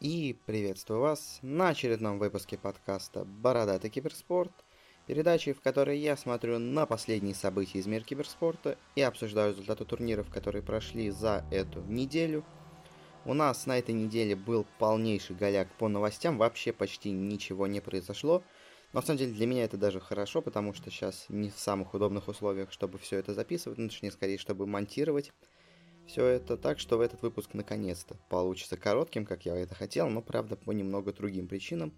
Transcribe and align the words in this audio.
И 0.00 0.34
приветствую 0.46 1.00
вас 1.00 1.40
на 1.42 1.68
очередном 1.68 2.18
выпуске 2.18 2.56
подкаста 2.56 3.26
«Бородатый 3.26 3.90
киберспорт», 3.90 4.50
передачи, 5.06 5.52
в 5.52 5.60
которой 5.60 5.98
я 5.98 6.16
смотрю 6.16 6.58
на 6.58 6.86
последние 6.86 7.34
события 7.34 7.80
из 7.80 7.86
мира 7.86 8.02
киберспорта 8.02 8.78
и 8.96 9.02
обсуждаю 9.02 9.52
результаты 9.52 9.84
турниров, 9.84 10.30
которые 10.30 10.62
прошли 10.62 11.10
за 11.10 11.44
эту 11.50 11.82
неделю. 11.82 12.46
У 13.26 13.34
нас 13.34 13.66
на 13.66 13.78
этой 13.78 13.94
неделе 13.94 14.36
был 14.36 14.64
полнейший 14.78 15.36
голяк 15.36 15.68
по 15.76 15.86
новостям, 15.86 16.38
вообще 16.38 16.72
почти 16.72 17.10
ничего 17.10 17.66
не 17.66 17.80
произошло. 17.80 18.42
Но 18.94 19.00
на 19.00 19.06
самом 19.06 19.18
деле 19.18 19.34
для 19.34 19.46
меня 19.46 19.64
это 19.64 19.76
даже 19.76 20.00
хорошо, 20.00 20.40
потому 20.40 20.72
что 20.72 20.90
сейчас 20.90 21.26
не 21.28 21.50
в 21.50 21.58
самых 21.58 21.92
удобных 21.92 22.26
условиях, 22.26 22.72
чтобы 22.72 22.96
все 22.96 23.18
это 23.18 23.34
записывать, 23.34 23.76
ну 23.76 23.90
точнее 23.90 24.12
скорее, 24.12 24.38
чтобы 24.38 24.66
монтировать 24.66 25.30
все 26.10 26.26
это 26.26 26.56
так, 26.56 26.80
что 26.80 26.98
в 26.98 27.02
этот 27.02 27.22
выпуск 27.22 27.50
наконец-то 27.54 28.16
получится 28.28 28.76
коротким, 28.76 29.24
как 29.24 29.46
я 29.46 29.56
это 29.56 29.76
хотел, 29.76 30.10
но 30.10 30.22
правда 30.22 30.56
по 30.56 30.72
немного 30.72 31.12
другим 31.12 31.46
причинам. 31.46 31.92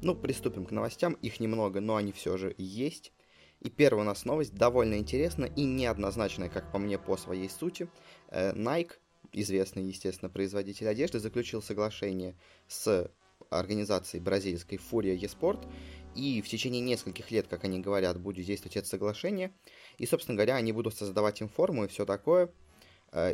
Ну, 0.00 0.14
приступим 0.14 0.64
к 0.64 0.70
новостям, 0.70 1.14
их 1.14 1.40
немного, 1.40 1.80
но 1.80 1.96
они 1.96 2.12
все 2.12 2.36
же 2.36 2.54
есть. 2.56 3.12
И 3.60 3.68
первая 3.68 4.04
у 4.04 4.06
нас 4.06 4.24
новость 4.24 4.54
довольно 4.54 4.94
интересная 4.94 5.48
и 5.56 5.64
неоднозначная, 5.64 6.48
как 6.48 6.70
по 6.70 6.78
мне, 6.78 6.98
по 6.98 7.16
своей 7.16 7.50
сути. 7.50 7.88
Э, 8.28 8.52
Nike, 8.52 8.92
известный, 9.32 9.82
естественно, 9.82 10.30
производитель 10.30 10.86
одежды, 10.86 11.18
заключил 11.18 11.60
соглашение 11.60 12.36
с 12.68 13.10
организацией 13.50 14.22
бразильской 14.22 14.78
Furia 14.78 15.18
eSport, 15.18 15.66
и 16.14 16.40
в 16.42 16.48
течение 16.48 16.80
нескольких 16.80 17.32
лет, 17.32 17.48
как 17.48 17.64
они 17.64 17.80
говорят, 17.80 18.20
будет 18.20 18.46
действовать 18.46 18.76
это 18.76 18.86
соглашение. 18.86 19.52
И, 19.96 20.06
собственно 20.06 20.36
говоря, 20.36 20.54
они 20.54 20.70
будут 20.70 20.94
создавать 20.94 21.40
им 21.40 21.48
форму 21.48 21.84
и 21.84 21.88
все 21.88 22.06
такое– 22.06 22.52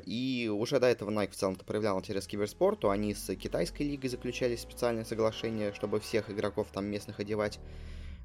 и 0.06 0.50
уже 0.52 0.78
до 0.78 0.86
этого 0.86 1.10
Nike 1.10 1.32
в 1.32 1.36
целом-то 1.36 1.64
проявлял 1.64 1.98
интерес 1.98 2.26
к 2.26 2.30
киберспорту. 2.30 2.90
Они 2.90 3.14
с 3.14 3.34
китайской 3.34 3.82
лигой 3.82 4.08
заключали 4.08 4.56
специальное 4.56 5.04
соглашение, 5.04 5.72
чтобы 5.72 6.00
всех 6.00 6.30
игроков 6.30 6.68
там 6.72 6.84
местных 6.86 7.20
одевать. 7.20 7.58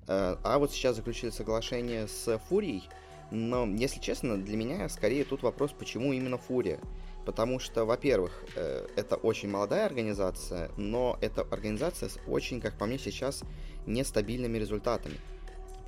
Э, 0.08 0.38
а 0.44 0.58
вот 0.58 0.72
сейчас 0.72 0.96
заключили 0.96 1.30
соглашение 1.30 2.08
с 2.08 2.38
Фурией. 2.50 2.90
Но, 3.32 3.66
если 3.68 4.00
честно, 4.00 4.38
для 4.38 4.58
меня 4.58 4.90
скорее 4.90 5.24
тут 5.24 5.44
вопрос, 5.44 5.72
почему 5.72 6.14
именно 6.14 6.38
Фурия. 6.38 6.80
Потому 7.26 7.60
что, 7.60 7.86
во-первых, 7.86 8.44
э, 8.56 8.88
это 8.96 9.16
очень 9.16 9.50
молодая 9.50 9.86
организация, 9.86 10.72
но 10.78 11.18
это 11.22 11.42
организация 11.42 12.10
с 12.10 12.20
очень, 12.28 12.60
как 12.60 12.78
по 12.78 12.88
мне 12.88 12.98
сейчас, 12.98 13.44
нестабильными 13.86 14.58
результатами 14.58 15.18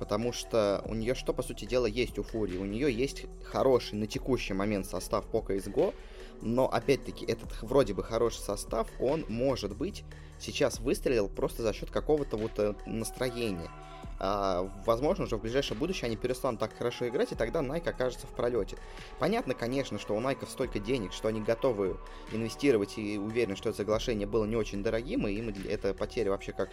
потому 0.02 0.32
что 0.32 0.82
у 0.86 0.94
нее 0.94 1.14
что, 1.14 1.32
по 1.32 1.44
сути 1.44 1.64
дела, 1.64 1.86
есть 1.86 2.18
у 2.18 2.24
Фурии? 2.24 2.56
У 2.56 2.64
нее 2.64 2.92
есть 2.92 3.26
хороший 3.44 3.94
на 3.94 4.08
текущий 4.08 4.52
момент 4.52 4.84
состав 4.84 5.24
по 5.26 5.38
CSGO, 5.38 5.94
но, 6.40 6.66
опять-таки, 6.66 7.24
этот 7.24 7.62
вроде 7.62 7.94
бы 7.94 8.02
хороший 8.02 8.40
состав, 8.40 8.88
он, 8.98 9.24
может 9.28 9.76
быть, 9.76 10.02
сейчас 10.40 10.80
выстрелил 10.80 11.28
просто 11.28 11.62
за 11.62 11.72
счет 11.72 11.92
какого-то 11.92 12.36
вот 12.36 12.50
э, 12.58 12.74
настроения. 12.84 13.70
А, 14.18 14.68
возможно, 14.86 15.22
уже 15.22 15.36
в 15.36 15.42
ближайшее 15.42 15.78
будущее 15.78 16.06
они 16.06 16.16
перестанут 16.16 16.58
так 16.58 16.76
хорошо 16.76 17.06
играть, 17.06 17.30
и 17.30 17.36
тогда 17.36 17.60
Nike 17.60 17.88
окажется 17.88 18.26
в 18.26 18.30
пролете. 18.30 18.78
Понятно, 19.20 19.54
конечно, 19.54 20.00
что 20.00 20.16
у 20.16 20.20
Nike 20.20 20.48
столько 20.50 20.80
денег, 20.80 21.12
что 21.12 21.28
они 21.28 21.40
готовы 21.40 21.96
инвестировать 22.32 22.98
и 22.98 23.18
уверены, 23.18 23.54
что 23.54 23.68
это 23.68 23.78
соглашение 23.78 24.26
было 24.26 24.46
не 24.46 24.56
очень 24.56 24.82
дорогим, 24.82 25.28
и 25.28 25.32
им 25.32 25.54
это 25.68 25.94
потеря 25.94 26.32
вообще 26.32 26.50
как 26.50 26.70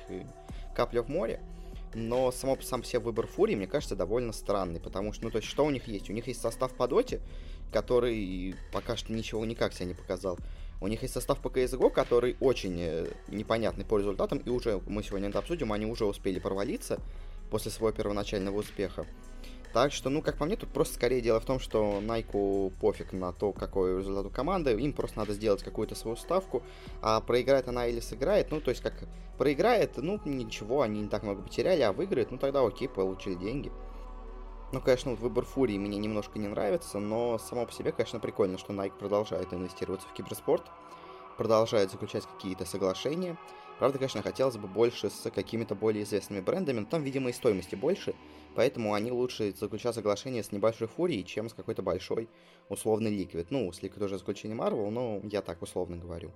капля 0.75 1.03
в 1.03 1.09
море 1.09 1.39
но 1.93 2.31
само, 2.31 2.57
сам 2.61 2.83
себе 2.83 2.99
выбор 2.99 3.27
Фурии, 3.27 3.55
мне 3.55 3.67
кажется, 3.67 3.95
довольно 3.95 4.31
странный, 4.31 4.79
потому 4.79 5.13
что, 5.13 5.25
ну, 5.25 5.31
то 5.31 5.37
есть, 5.37 5.47
что 5.47 5.65
у 5.65 5.69
них 5.69 5.87
есть? 5.87 6.09
У 6.09 6.13
них 6.13 6.27
есть 6.27 6.41
состав 6.41 6.73
по 6.73 6.87
доте, 6.87 7.21
который 7.71 8.55
пока 8.71 8.95
что 8.95 9.13
ничего 9.13 9.45
никак 9.45 9.73
себя 9.73 9.85
не 9.85 9.93
показал. 9.93 10.37
У 10.81 10.87
них 10.87 11.01
есть 11.01 11.13
состав 11.13 11.39
по 11.39 11.49
CSGO, 11.49 11.89
который 11.89 12.37
очень 12.39 12.77
э, 12.79 13.11
непонятный 13.27 13.85
по 13.85 13.97
результатам, 13.97 14.37
и 14.37 14.49
уже, 14.49 14.79
мы 14.87 15.03
сегодня 15.03 15.29
это 15.29 15.39
обсудим, 15.39 15.73
они 15.73 15.85
уже 15.85 16.05
успели 16.05 16.39
провалиться 16.39 16.99
после 17.49 17.71
своего 17.71 17.95
первоначального 17.95 18.57
успеха. 18.57 19.05
Так 19.71 19.91
что, 19.93 20.09
ну, 20.09 20.23
как 20.23 20.37
по 20.37 20.45
мне, 20.45 20.55
тут 20.55 20.69
просто 20.69 20.95
скорее 20.95 21.21
дело 21.21 21.39
в 21.39 21.45
том, 21.45 21.59
что 21.59 21.99
Найку 22.01 22.71
пофиг 22.81 23.13
на 23.13 23.31
то, 23.33 23.51
какой 23.51 23.99
результат 23.99 24.25
у 24.25 24.29
команды, 24.29 24.71
им 24.73 24.93
просто 24.93 25.19
надо 25.19 25.33
сделать 25.33 25.61
какую-то 25.61 25.93
свою 25.93 26.17
ставку, 26.17 26.63
а 27.01 27.21
проиграет 27.21 27.67
она 27.67 27.85
или 27.85 27.99
сыграет, 27.99 28.49
ну, 28.49 28.61
то 28.61 28.69
есть, 28.71 28.81
как 28.81 28.93
проиграет, 29.37 29.97
ну, 29.97 30.19
ничего, 30.25 30.81
они 30.81 31.01
не 31.01 31.07
так 31.07 31.21
много 31.21 31.43
потеряли, 31.43 31.81
а 31.81 31.91
выиграет, 31.91 32.31
ну, 32.31 32.39
тогда 32.39 32.65
окей, 32.65 32.89
получили 32.89 33.35
деньги. 33.35 33.71
Ну, 34.71 34.81
конечно, 34.81 35.11
вот 35.11 35.19
выбор 35.19 35.45
Фурии 35.45 35.77
мне 35.77 35.97
немножко 35.97 36.39
не 36.39 36.47
нравится, 36.47 36.99
но 36.99 37.37
само 37.37 37.65
по 37.65 37.71
себе, 37.71 37.91
конечно, 37.91 38.19
прикольно, 38.19 38.57
что 38.57 38.73
Nike 38.73 38.97
продолжает 38.97 39.53
инвестироваться 39.53 40.07
в 40.07 40.13
киберспорт, 40.13 40.63
продолжает 41.37 41.91
заключать 41.91 42.25
какие-то 42.25 42.65
соглашения. 42.65 43.37
Правда, 43.79 43.97
конечно, 43.97 44.21
хотелось 44.21 44.57
бы 44.57 44.67
больше 44.67 45.09
с 45.09 45.31
какими-то 45.31 45.73
более 45.73 46.03
известными 46.03 46.41
брендами, 46.41 46.81
но 46.81 46.85
там, 46.85 47.01
видимо, 47.01 47.29
и 47.29 47.33
стоимости 47.33 47.75
больше, 47.75 48.13
Поэтому 48.55 48.93
они 48.93 49.11
лучше 49.11 49.53
заключают 49.57 49.95
соглашение 49.95 50.43
с 50.43 50.51
небольшой 50.51 50.87
фурией, 50.87 51.23
чем 51.23 51.49
с 51.49 51.53
какой-то 51.53 51.81
большой 51.81 52.29
условный 52.67 53.09
ликвид. 53.09 53.51
Ну, 53.51 53.71
с 53.71 53.81
ликвид 53.81 54.03
уже 54.03 54.17
заключение 54.17 54.57
Marvel, 54.57 54.89
но 54.89 55.21
я 55.23 55.41
так 55.41 55.61
условно 55.61 55.97
говорю. 55.97 56.31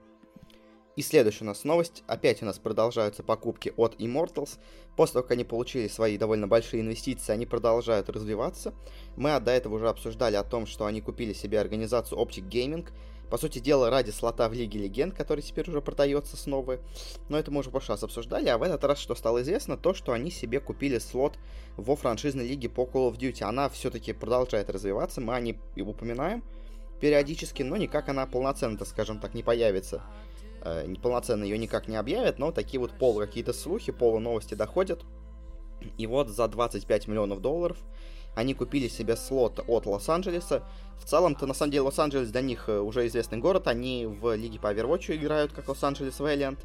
И 0.95 1.01
следующая 1.01 1.43
у 1.43 1.47
нас 1.47 1.63
новость. 1.63 2.03
Опять 2.05 2.43
у 2.43 2.45
нас 2.45 2.59
продолжаются 2.59 3.23
покупки 3.23 3.73
от 3.75 3.95
Immortals. 3.95 4.59
После 4.95 5.13
того, 5.13 5.23
как 5.23 5.31
они 5.31 5.43
получили 5.43 5.87
свои 5.87 6.19
довольно 6.19 6.47
большие 6.47 6.81
инвестиции, 6.81 7.33
они 7.33 7.47
продолжают 7.47 8.09
развиваться. 8.09 8.75
Мы 9.17 9.37
до 9.39 9.51
этого 9.51 9.75
уже 9.75 9.89
обсуждали 9.89 10.35
о 10.35 10.43
том, 10.43 10.67
что 10.67 10.85
они 10.85 11.01
купили 11.01 11.33
себе 11.33 11.59
организацию 11.59 12.19
Optic 12.19 12.47
Gaming, 12.47 12.87
по 13.29 13.37
сути 13.37 13.59
дела, 13.59 13.89
ради 13.89 14.11
слота 14.11 14.47
в 14.49 14.53
Лиге 14.53 14.79
Легенд, 14.79 15.13
который 15.13 15.41
теперь 15.41 15.69
уже 15.69 15.81
продается 15.81 16.37
снова. 16.37 16.79
Но 17.29 17.37
это 17.37 17.51
мы 17.51 17.59
уже 17.59 17.69
в 17.69 17.71
прошлый 17.71 17.95
раз 17.95 18.03
обсуждали. 18.03 18.49
А 18.49 18.57
в 18.57 18.63
этот 18.63 18.83
раз, 18.83 18.99
что 18.99 19.15
стало 19.15 19.41
известно, 19.41 19.77
то, 19.77 19.93
что 19.93 20.11
они 20.11 20.31
себе 20.31 20.59
купили 20.59 20.99
слот 20.99 21.37
во 21.77 21.95
франшизной 21.95 22.47
лиге 22.47 22.69
по 22.69 22.81
Call 22.81 23.11
of 23.11 23.17
Duty. 23.17 23.43
Она 23.43 23.69
все-таки 23.69 24.13
продолжает 24.13 24.69
развиваться, 24.69 25.21
мы 25.21 25.33
о 25.35 25.39
ней 25.39 25.57
упоминаем 25.77 26.43
периодически, 26.99 27.63
но 27.63 27.75
никак 27.75 28.07
она 28.07 28.25
полноценно, 28.25 28.85
скажем 28.85 29.19
так, 29.19 29.33
не 29.33 29.43
появится. 29.43 30.03
Э, 30.61 30.87
полноценно 31.01 31.43
ее 31.43 31.57
никак 31.57 31.87
не 31.89 31.97
объявят, 31.97 32.39
но 32.39 32.51
такие 32.51 32.79
вот 32.79 32.91
полу 32.97 33.19
какие-то 33.19 33.51
слухи, 33.51 33.91
полу 33.91 34.19
новости 34.19 34.53
доходят. 34.53 35.03
И 35.97 36.07
вот 36.07 36.29
за 36.29 36.47
25 36.47 37.07
миллионов 37.07 37.41
долларов 37.41 37.77
они 38.35 38.53
купили 38.53 38.87
себе 38.87 39.15
слот 39.15 39.63
от 39.67 39.85
Лос-Анджелеса. 39.85 40.63
В 40.97 41.05
целом-то, 41.05 41.45
на 41.45 41.53
самом 41.53 41.71
деле, 41.71 41.81
Лос-Анджелес 41.81 42.29
для 42.29 42.41
них 42.41 42.67
э, 42.67 42.79
уже 42.79 43.05
известный 43.07 43.37
город. 43.37 43.67
Они 43.67 44.05
в 44.05 44.35
лиге 44.35 44.59
по 44.59 44.73
Overwatch 44.73 45.15
играют, 45.15 45.53
как 45.53 45.67
Лос-Анджелес 45.67 46.19
Valiant. 46.19 46.57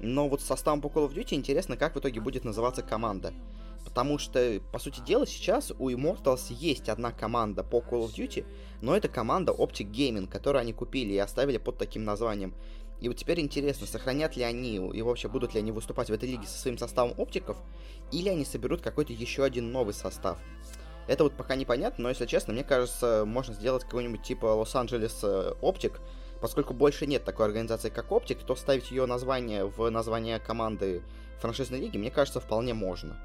Но 0.00 0.28
вот 0.28 0.40
составом 0.40 0.80
по 0.80 0.88
Call 0.88 1.08
of 1.08 1.14
Duty 1.14 1.34
интересно, 1.34 1.76
как 1.76 1.94
в 1.94 1.98
итоге 1.98 2.20
будет 2.20 2.44
называться 2.44 2.82
команда. 2.82 3.32
Потому 3.84 4.18
что, 4.18 4.60
по 4.72 4.78
сути 4.78 5.00
дела, 5.00 5.26
сейчас 5.26 5.72
у 5.78 5.90
Immortals 5.90 6.52
есть 6.52 6.88
одна 6.88 7.12
команда 7.12 7.62
по 7.62 7.78
Call 7.78 8.06
of 8.06 8.14
Duty, 8.14 8.44
но 8.80 8.96
это 8.96 9.08
команда 9.08 9.52
Optic 9.52 9.90
Gaming, 9.90 10.28
которую 10.28 10.62
они 10.62 10.72
купили 10.72 11.12
и 11.12 11.18
оставили 11.18 11.58
под 11.58 11.78
таким 11.78 12.04
названием. 12.04 12.54
И 13.00 13.08
вот 13.08 13.16
теперь 13.16 13.40
интересно, 13.40 13.86
сохранят 13.86 14.36
ли 14.36 14.44
они, 14.44 14.76
и 14.76 15.02
вообще 15.02 15.28
будут 15.28 15.54
ли 15.54 15.60
они 15.60 15.72
выступать 15.72 16.08
в 16.08 16.12
этой 16.12 16.28
лиге 16.28 16.46
со 16.46 16.56
своим 16.56 16.78
составом 16.78 17.14
оптиков, 17.18 17.56
или 18.12 18.28
они 18.28 18.44
соберут 18.44 18.80
какой-то 18.80 19.12
еще 19.12 19.42
один 19.42 19.72
новый 19.72 19.92
состав. 19.92 20.38
Это 21.12 21.24
вот 21.24 21.34
пока 21.34 21.56
непонятно, 21.56 22.04
но 22.04 22.08
если 22.08 22.24
честно, 22.24 22.54
мне 22.54 22.64
кажется, 22.64 23.24
можно 23.26 23.52
сделать 23.52 23.84
какой-нибудь 23.84 24.22
типа 24.22 24.46
Лос-Анджелес 24.46 25.20
э, 25.22 25.52
Оптик, 25.60 26.00
поскольку 26.40 26.72
больше 26.72 27.06
нет 27.06 27.22
такой 27.22 27.44
организации, 27.44 27.90
как 27.90 28.10
Оптик, 28.12 28.38
то 28.38 28.56
ставить 28.56 28.90
ее 28.90 29.04
название 29.04 29.66
в 29.66 29.90
название 29.90 30.38
команды 30.38 31.02
франшизной 31.38 31.80
лиги, 31.80 31.98
мне 31.98 32.10
кажется, 32.10 32.40
вполне 32.40 32.72
можно. 32.72 33.18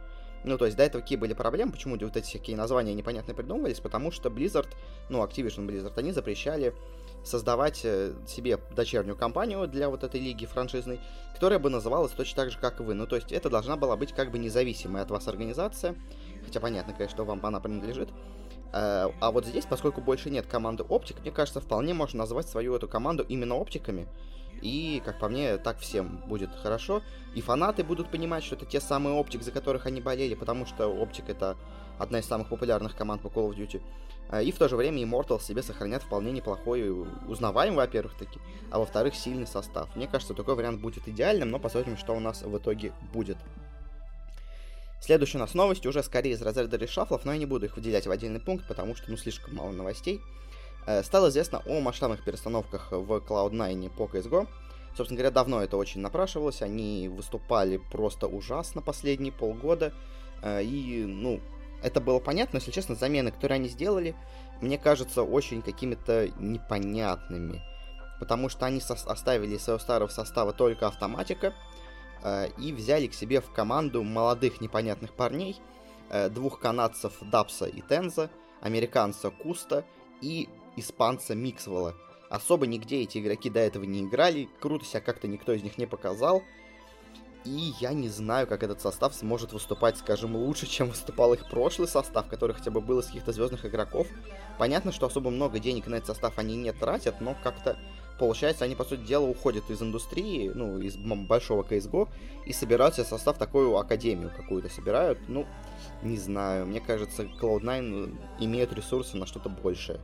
Ну, 0.43 0.57
то 0.57 0.65
есть 0.65 0.75
до 0.75 0.83
этого 0.83 1.01
какие 1.01 1.17
были 1.17 1.33
проблемы, 1.33 1.71
почему 1.71 1.97
вот 1.97 2.17
эти 2.17 2.25
всякие 2.25 2.57
названия 2.57 2.93
непонятно 2.93 3.33
придумывались, 3.33 3.79
потому 3.79 4.11
что 4.11 4.27
Blizzard, 4.27 4.67
ну, 5.07 5.23
Activision 5.23 5.65
Blizzard, 5.65 5.97
они 5.97 6.11
запрещали 6.11 6.73
создавать 7.23 7.81
э, 7.83 8.13
себе 8.27 8.59
дочернюю 8.75 9.17
компанию 9.17 9.67
для 9.67 9.89
вот 9.89 10.03
этой 10.03 10.19
лиги 10.19 10.45
франшизной, 10.45 10.99
которая 11.33 11.59
бы 11.59 11.69
называлась 11.69 12.11
точно 12.11 12.43
так 12.43 12.51
же, 12.51 12.59
как 12.59 12.79
и 12.79 12.83
вы. 12.83 12.93
Ну, 12.93 13.07
то 13.07 13.16
есть 13.16 13.31
это 13.31 13.49
должна 13.49 13.75
была 13.75 13.95
быть 13.95 14.13
как 14.13 14.31
бы 14.31 14.40
независимая 14.40 15.03
от 15.03 15.11
вас 15.11 15.28
организация, 15.28 15.95
хотя 16.47 16.59
понятно, 16.61 16.94
конечно, 16.94 17.16
что 17.16 17.26
вам 17.26 17.46
она 17.46 17.59
принадлежит. 17.59 18.09
А, 18.72 19.11
а 19.20 19.32
вот 19.32 19.46
здесь, 19.46 19.66
поскольку 19.66 20.02
больше 20.02 20.29
нет 20.29 20.47
команды 20.47 20.84
Оптик, 20.84 21.20
мне 21.22 21.32
кажется, 21.32 21.59
вполне 21.59 21.94
можно 21.94 22.20
назвать 22.20 22.47
свою 22.47 22.73
эту 22.73 22.88
команду 22.88 23.26
именно 23.28 23.55
Оптиками. 23.55 24.08
И, 24.61 25.02
как 25.05 25.20
по 25.20 25.29
мне, 25.29 25.58
так 25.58 25.78
всем 25.79 26.23
будет 26.26 26.49
хорошо. 26.55 27.02
И 27.35 27.41
фанаты 27.41 27.84
будут 27.84 28.09
понимать, 28.09 28.44
что 28.44 28.55
это 28.55 28.66
те 28.66 28.79
самые 28.79 29.16
Оптик, 29.16 29.44
за 29.44 29.52
которых 29.52 29.85
они 29.85 30.02
болели, 30.02 30.34
потому 30.34 30.66
что 30.66 30.88
Оптик 30.88 31.29
это 31.29 31.58
одна 31.99 32.20
из 32.20 32.26
самых 32.26 32.50
популярных 32.50 32.96
команд 32.96 33.22
по 33.22 33.28
Call 33.28 33.50
of 33.50 33.58
Duty. 33.58 33.82
А, 34.29 34.41
и 34.41 34.52
в 34.52 34.58
то 34.58 34.67
же 34.67 34.76
время 34.76 35.03
Immortal 35.03 35.41
себе 35.41 35.61
сохранят 35.61 36.02
вполне 36.02 36.32
неплохой, 36.32 36.90
узнаваемый, 37.28 37.78
во-первых, 37.78 38.16
таки, 38.16 38.40
а 38.72 38.79
во-вторых, 38.79 39.16
сильный 39.16 39.47
состав. 39.47 39.93
Мне 39.96 40.08
кажется, 40.08 40.34
такой 40.34 40.55
вариант 40.55 40.82
будет 40.82 41.08
идеальным, 41.08 41.52
но 41.52 41.59
посмотрим, 41.59 41.97
что 41.97 42.16
у 42.16 42.20
нас 42.20 42.41
в 42.41 42.58
итоге 42.58 42.93
будет. 43.14 43.38
Следующая 44.99 45.38
у 45.38 45.41
нас 45.41 45.53
новость 45.53 45.85
уже 45.85 46.03
скорее 46.03 46.32
из 46.34 46.41
разряда 46.41 46.78
решафлов, 46.78 47.23
но 47.23 47.34
я 47.34 47.38
не 47.38 47.46
буду 47.46 47.66
их 47.67 47.76
выделять 47.76 48.08
в 48.08 48.11
отдельный 48.11 48.40
пункт, 48.40 48.67
потому 48.67 48.96
что, 48.96 49.09
ну, 49.09 49.17
слишком 49.17 49.55
мало 49.55 49.72
новостей. 49.72 50.22
Э, 50.85 51.03
стало 51.03 51.29
известно 51.29 51.61
о 51.66 51.79
масштабных 51.79 52.23
перестановках 52.23 52.91
в 52.91 53.11
Cloud9 53.17 53.90
по 53.96 54.05
CSGO. 54.05 54.47
Собственно 54.96 55.17
говоря, 55.17 55.32
давно 55.32 55.61
это 55.61 55.78
очень 55.78 56.02
напрашивалось. 56.02 56.61
Они 56.61 57.08
выступали 57.08 57.78
просто 57.91 58.28
ужасно 58.28 58.82
последние 58.82 59.32
полгода. 59.32 59.94
Э, 60.41 60.64
и, 60.64 61.03
ну, 61.05 61.41
это 61.84 62.02
было 62.02 62.20
понятно, 62.20 62.53
но, 62.53 62.58
если 62.59 62.72
честно, 62.72 62.96
замены, 62.96 63.32
которые 63.32 63.58
они 63.58 63.70
сделали, 63.70 64.16
мне 64.61 64.78
кажется, 64.78 65.22
очень 65.22 65.61
какими-то 65.61 66.29
непонятными. 66.40 67.61
Потому 68.20 68.50
что 68.50 68.66
они 68.66 68.82
оставили 69.05 69.55
из 69.55 69.64
своего 69.64 69.79
старого 69.79 70.09
состава 70.09 70.53
только 70.53 70.88
автоматика 70.88 71.53
и 72.59 72.73
взяли 72.73 73.08
к 73.08 73.14
себе 73.14 73.41
в 73.41 73.52
команду 73.52 74.03
молодых 74.03 74.61
непонятных 74.61 75.14
парней, 75.14 75.58
э, 76.09 76.29
двух 76.29 76.59
канадцев 76.59 77.14
Дапса 77.22 77.66
и 77.66 77.81
Тенза, 77.81 78.29
американца 78.61 79.29
Куста 79.29 79.85
и 80.22 80.49
испанца 80.75 81.35
Миксвелла. 81.35 81.96
Особо 82.29 82.67
нигде 82.67 83.02
эти 83.02 83.19
игроки 83.19 83.49
до 83.49 83.59
этого 83.59 83.84
не 83.84 84.02
играли, 84.02 84.49
круто 84.59 84.85
себя 84.85 85.02
как-то 85.02 85.28
никто 85.28 85.53
из 85.53 85.64
них 85.64 85.78
не 85.78 85.85
показал, 85.85 86.43
и 87.46 87.73
я 87.79 87.93
не 87.93 88.09
знаю, 88.09 88.46
как 88.46 88.64
этот 88.64 88.81
состав 88.81 89.16
сможет 89.16 89.53
выступать, 89.53 89.97
скажем, 89.97 90.35
лучше, 90.35 90.67
чем 90.69 90.90
выступал 90.90 91.34
их 91.34 91.49
прошлый 91.49 91.87
состав, 91.87 92.28
который 92.28 92.53
хотя 92.55 92.72
бы 92.72 92.81
был 92.81 92.99
из 92.99 93.08
каких-то 93.08 93.31
звездных 93.31 93.66
игроков. 93.66 94.08
Понятно, 94.58 94.91
что 94.91 95.05
особо 95.05 95.29
много 95.29 95.59
денег 95.59 95.87
на 95.87 95.96
этот 95.96 96.08
состав 96.08 96.37
они 96.37 96.58
не 96.58 96.73
тратят, 96.73 97.22
но 97.22 97.35
как-то 97.43 97.78
получается, 98.17 98.66
они, 98.66 98.75
по 98.75 98.84
сути 98.84 99.02
дела, 99.02 99.25
уходят 99.25 99.69
из 99.69 99.81
индустрии, 99.81 100.52
ну, 100.53 100.79
из 100.79 100.97
большого 100.97 101.64
CSGO, 101.64 102.08
и 102.46 102.53
собирают 102.53 102.96
себе 102.96 103.05
состав 103.05 103.37
такую 103.37 103.75
академию 103.78 104.31
какую-то 104.35 104.69
собирают. 104.69 105.19
Ну, 105.28 105.46
не 106.02 106.17
знаю, 106.17 106.66
мне 106.66 106.79
кажется, 106.79 107.23
Cloud9 107.23 108.17
имеют 108.40 108.73
ресурсы 108.73 109.17
на 109.17 109.25
что-то 109.25 109.49
большее, 109.49 109.99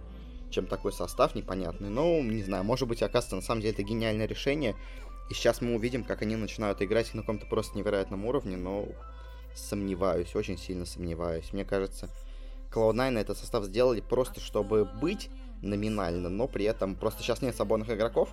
чем 0.50 0.68
такой 0.68 0.92
состав 0.92 1.36
непонятный. 1.36 1.90
Но, 1.90 2.22
не 2.22 2.44
знаю, 2.44 2.64
может 2.64 2.88
быть, 2.88 3.02
оказывается, 3.02 3.36
на 3.36 3.42
самом 3.42 3.62
деле 3.62 3.74
это 3.74 3.84
гениальное 3.84 4.28
решение, 4.28 4.76
и 5.30 5.34
сейчас 5.34 5.62
мы 5.62 5.76
увидим, 5.76 6.04
как 6.04 6.22
они 6.22 6.36
начинают 6.36 6.82
играть 6.82 7.14
на 7.14 7.22
каком-то 7.22 7.46
просто 7.46 7.78
невероятном 7.78 8.26
уровне, 8.26 8.58
но 8.58 8.88
сомневаюсь, 9.56 10.36
очень 10.36 10.58
сильно 10.58 10.86
сомневаюсь. 10.86 11.54
Мне 11.54 11.64
кажется, 11.64 12.10
Cloud9 12.72 13.20
этот 13.20 13.38
состав 13.38 13.64
сделали 13.66 14.02
просто, 14.02 14.40
чтобы 14.42 14.86
быть 14.86 15.30
номинально, 15.64 16.30
но 16.30 16.48
при 16.48 16.66
этом 16.66 16.96
просто 16.96 17.24
сейчас 17.24 17.42
нет 17.42 17.56
свободных 17.56 17.90
игроков, 17.90 18.30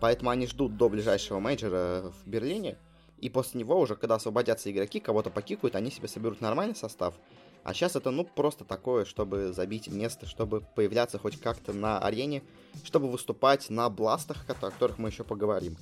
поэтому 0.00 0.30
они 0.30 0.46
ждут 0.46 0.76
до 0.76 0.88
ближайшего 0.88 1.40
мейджора 1.40 2.12
в 2.24 2.28
Берлине, 2.28 2.76
и 3.20 3.30
после 3.30 3.60
него 3.60 3.78
уже, 3.78 3.96
когда 3.96 4.16
освободятся 4.16 4.70
игроки, 4.70 5.00
кого-то 5.00 5.30
покикают, 5.30 5.76
они 5.76 5.90
себе 5.90 6.08
соберут 6.08 6.40
нормальный 6.40 6.74
состав. 6.74 7.14
А 7.62 7.72
сейчас 7.72 7.96
это, 7.96 8.10
ну, 8.10 8.24
просто 8.24 8.64
такое, 8.64 9.06
чтобы 9.06 9.54
забить 9.54 9.88
место, 9.88 10.26
чтобы 10.26 10.60
появляться 10.60 11.18
хоть 11.18 11.40
как-то 11.40 11.72
на 11.72 11.98
арене, 11.98 12.42
чтобы 12.84 13.10
выступать 13.10 13.70
на 13.70 13.88
бластах, 13.88 14.44
о 14.46 14.54
которых 14.54 14.98
мы 14.98 15.08
еще 15.08 15.24
поговорим. 15.24 15.76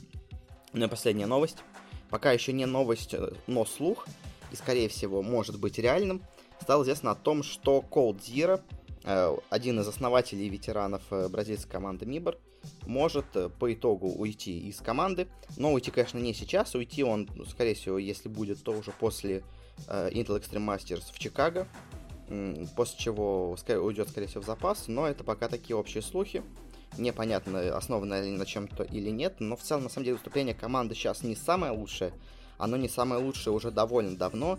Ну 0.73 0.85
и 0.85 0.89
последняя 0.89 1.27
новость. 1.27 1.59
Пока 2.09 2.31
еще 2.31 2.53
не 2.53 2.67
новость, 2.67 3.15
э, 3.15 3.33
но 3.49 3.65
слух, 3.65 4.07
и 4.53 4.57
скорее 4.57 4.89
всего 4.89 5.23
может 5.23 5.59
быть 5.59 5.79
реальным, 5.79 6.23
стало 6.61 6.85
известно 6.85 7.11
о 7.11 7.17
том, 7.17 7.43
что 7.43 7.85
Cold 7.91 8.21
Zero, 8.21 8.61
один 9.05 9.81
из 9.81 9.89
основателей 9.89 10.47
и 10.47 10.49
ветеранов 10.49 11.03
э, 11.11 11.29
бразильской 11.29 11.73
команды 11.73 12.07
Мибор, 12.07 12.39
может 12.87 13.27
по 13.59 13.73
итогу 13.73 14.09
уйти 14.09 14.69
из 14.69 14.79
команды. 14.79 15.27
Но 15.57 15.73
уйти, 15.73 15.91
конечно, 15.91 16.19
не 16.19 16.35
сейчас. 16.35 16.75
Уйти 16.75 17.03
он, 17.03 17.29
ну, 17.35 17.45
скорее 17.45 17.75
всего, 17.75 17.99
если 17.99 18.29
будет, 18.29 18.63
то 18.63 18.73
уже 18.73 18.93
после 18.93 19.43
Intel 19.89 20.41
Extreme 20.41 20.65
Masters 20.65 21.13
в 21.13 21.19
Чикаго. 21.19 21.67
После 22.77 22.99
чего 22.99 23.57
уйдет, 23.69 24.11
скорее 24.11 24.29
всего, 24.29 24.43
в 24.43 24.47
запас. 24.47 24.87
Но 24.87 25.09
это 25.09 25.25
пока 25.25 25.49
такие 25.49 25.77
общие 25.77 26.03
слухи 26.03 26.45
непонятно, 26.99 27.77
основано 27.77 28.23
ли 28.23 28.31
на 28.31 28.47
чем-то 28.47 28.83
или 28.85 29.11
нет, 29.11 29.37
но 29.41 29.57
в 29.57 29.63
целом, 29.63 29.85
на 29.85 29.89
самом 29.89 30.05
деле, 30.05 30.17
выступление 30.17 30.55
команды 30.55 30.95
сейчас 30.95 31.23
не 31.23 31.35
самое 31.35 31.73
лучшее, 31.73 32.13
оно 32.59 32.77
не 32.77 32.89
самое 32.89 33.23
лучшее 33.23 33.55
уже 33.55 33.71
довольно 33.71 34.17
давно, 34.17 34.59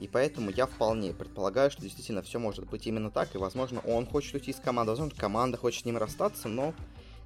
и 0.00 0.08
поэтому 0.08 0.50
я 0.50 0.66
вполне 0.66 1.12
предполагаю, 1.12 1.70
что 1.70 1.82
действительно 1.82 2.22
все 2.22 2.38
может 2.38 2.68
быть 2.68 2.86
именно 2.86 3.10
так, 3.10 3.34
и, 3.34 3.38
возможно, 3.38 3.80
он 3.80 4.06
хочет 4.06 4.34
уйти 4.34 4.52
из 4.52 4.56
команды, 4.56 4.92
возможно, 4.92 5.18
команда 5.18 5.56
хочет 5.56 5.82
с 5.82 5.84
ним 5.84 5.98
расстаться, 5.98 6.48
но 6.48 6.74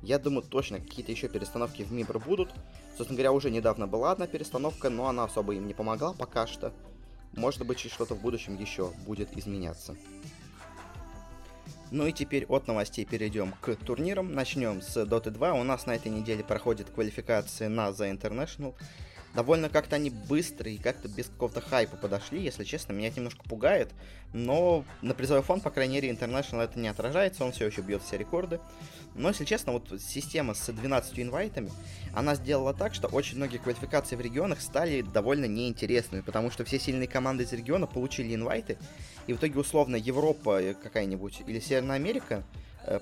я 0.02 0.18
думаю, 0.18 0.42
точно 0.42 0.80
какие-то 0.80 1.12
еще 1.12 1.28
перестановки 1.28 1.82
в 1.82 1.92
Мибр 1.92 2.18
будут. 2.18 2.50
Собственно 2.96 3.16
говоря, 3.16 3.32
уже 3.32 3.50
недавно 3.50 3.86
была 3.86 4.10
одна 4.10 4.26
перестановка, 4.26 4.90
но 4.90 5.06
она 5.06 5.24
особо 5.24 5.54
им 5.54 5.66
не 5.66 5.74
помогла 5.74 6.12
пока 6.12 6.46
что. 6.46 6.72
Может 7.34 7.64
быть, 7.64 7.78
что-то 7.78 8.14
в 8.14 8.20
будущем 8.20 8.58
еще 8.58 8.92
будет 9.06 9.36
изменяться. 9.36 9.96
Ну 11.92 12.06
и 12.06 12.12
теперь 12.12 12.46
от 12.46 12.66
новостей 12.66 13.04
перейдем 13.04 13.52
к 13.60 13.76
турнирам. 13.76 14.34
Начнем 14.34 14.82
с 14.82 14.96
Dota 14.96 15.30
2. 15.30 15.52
У 15.52 15.62
нас 15.62 15.86
на 15.86 15.94
этой 15.94 16.10
неделе 16.10 16.42
проходит 16.42 16.90
квалификации 16.90 17.66
на 17.66 17.90
The 17.90 18.10
International 18.18 18.74
довольно 19.34 19.68
как-то 19.68 19.96
они 19.96 20.10
быстро 20.10 20.70
и 20.70 20.78
как-то 20.78 21.08
без 21.08 21.26
какого-то 21.26 21.60
хайпа 21.60 21.96
подошли, 21.96 22.42
если 22.42 22.64
честно, 22.64 22.92
меня 22.92 23.08
это 23.08 23.16
немножко 23.16 23.42
пугает, 23.44 23.90
но 24.32 24.84
на 25.00 25.14
призовой 25.14 25.42
фонд, 25.42 25.62
по 25.62 25.70
крайней 25.70 25.94
мере, 25.94 26.10
International 26.10 26.62
это 26.62 26.78
не 26.78 26.88
отражается, 26.88 27.44
он 27.44 27.52
все 27.52 27.66
еще 27.66 27.80
бьет 27.80 28.02
все 28.02 28.16
рекорды. 28.16 28.60
Но, 29.14 29.28
если 29.28 29.44
честно, 29.44 29.72
вот 29.72 29.92
система 30.00 30.54
с 30.54 30.72
12 30.72 31.20
инвайтами, 31.20 31.70
она 32.14 32.34
сделала 32.34 32.72
так, 32.72 32.94
что 32.94 33.08
очень 33.08 33.36
многие 33.36 33.58
квалификации 33.58 34.16
в 34.16 34.20
регионах 34.22 34.62
стали 34.62 35.02
довольно 35.02 35.44
неинтересными, 35.44 36.22
потому 36.22 36.50
что 36.50 36.64
все 36.64 36.78
сильные 36.78 37.08
команды 37.08 37.44
из 37.44 37.52
региона 37.52 37.86
получили 37.86 38.34
инвайты, 38.34 38.78
и 39.26 39.34
в 39.34 39.36
итоге, 39.36 39.60
условно, 39.60 39.96
Европа 39.96 40.60
какая-нибудь 40.82 41.42
или 41.46 41.60
Северная 41.60 41.96
Америка 41.96 42.42
Э, 42.42 42.42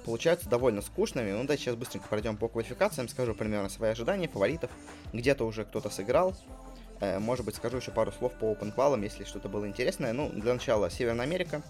получаются 0.05 0.49
довольно 0.49 0.83
скучными. 0.83 1.33
Ну, 1.33 1.43
давайте 1.43 1.65
сейчас 1.65 1.77
быстренько 1.77 2.09
пройдем 2.09 2.37
по 2.37 2.49
квалификациям, 2.49 3.09
скажу 3.09 3.35
примерно 3.35 3.69
свои 3.69 3.91
ожидания, 3.91 4.29
фаворитов. 4.29 4.71
Где-то 5.13 5.47
уже 5.47 5.65
кто-то 5.65 5.91
сыграл. 5.91 6.35
Э, 7.01 7.19
может 7.19 7.45
быть, 7.45 7.57
скажу 7.57 7.79
еще 7.79 7.91
пару 7.91 8.13
слов 8.13 8.33
по 8.35 8.53
open 8.53 8.73
квалам, 8.73 9.03
если 9.03 9.25
что-то 9.25 9.49
было 9.49 9.67
интересное. 9.67 10.13
Ну, 10.13 10.29
для 10.29 10.53
начала 10.53 10.91
Северная 10.91 11.25
Америка. 11.25 11.63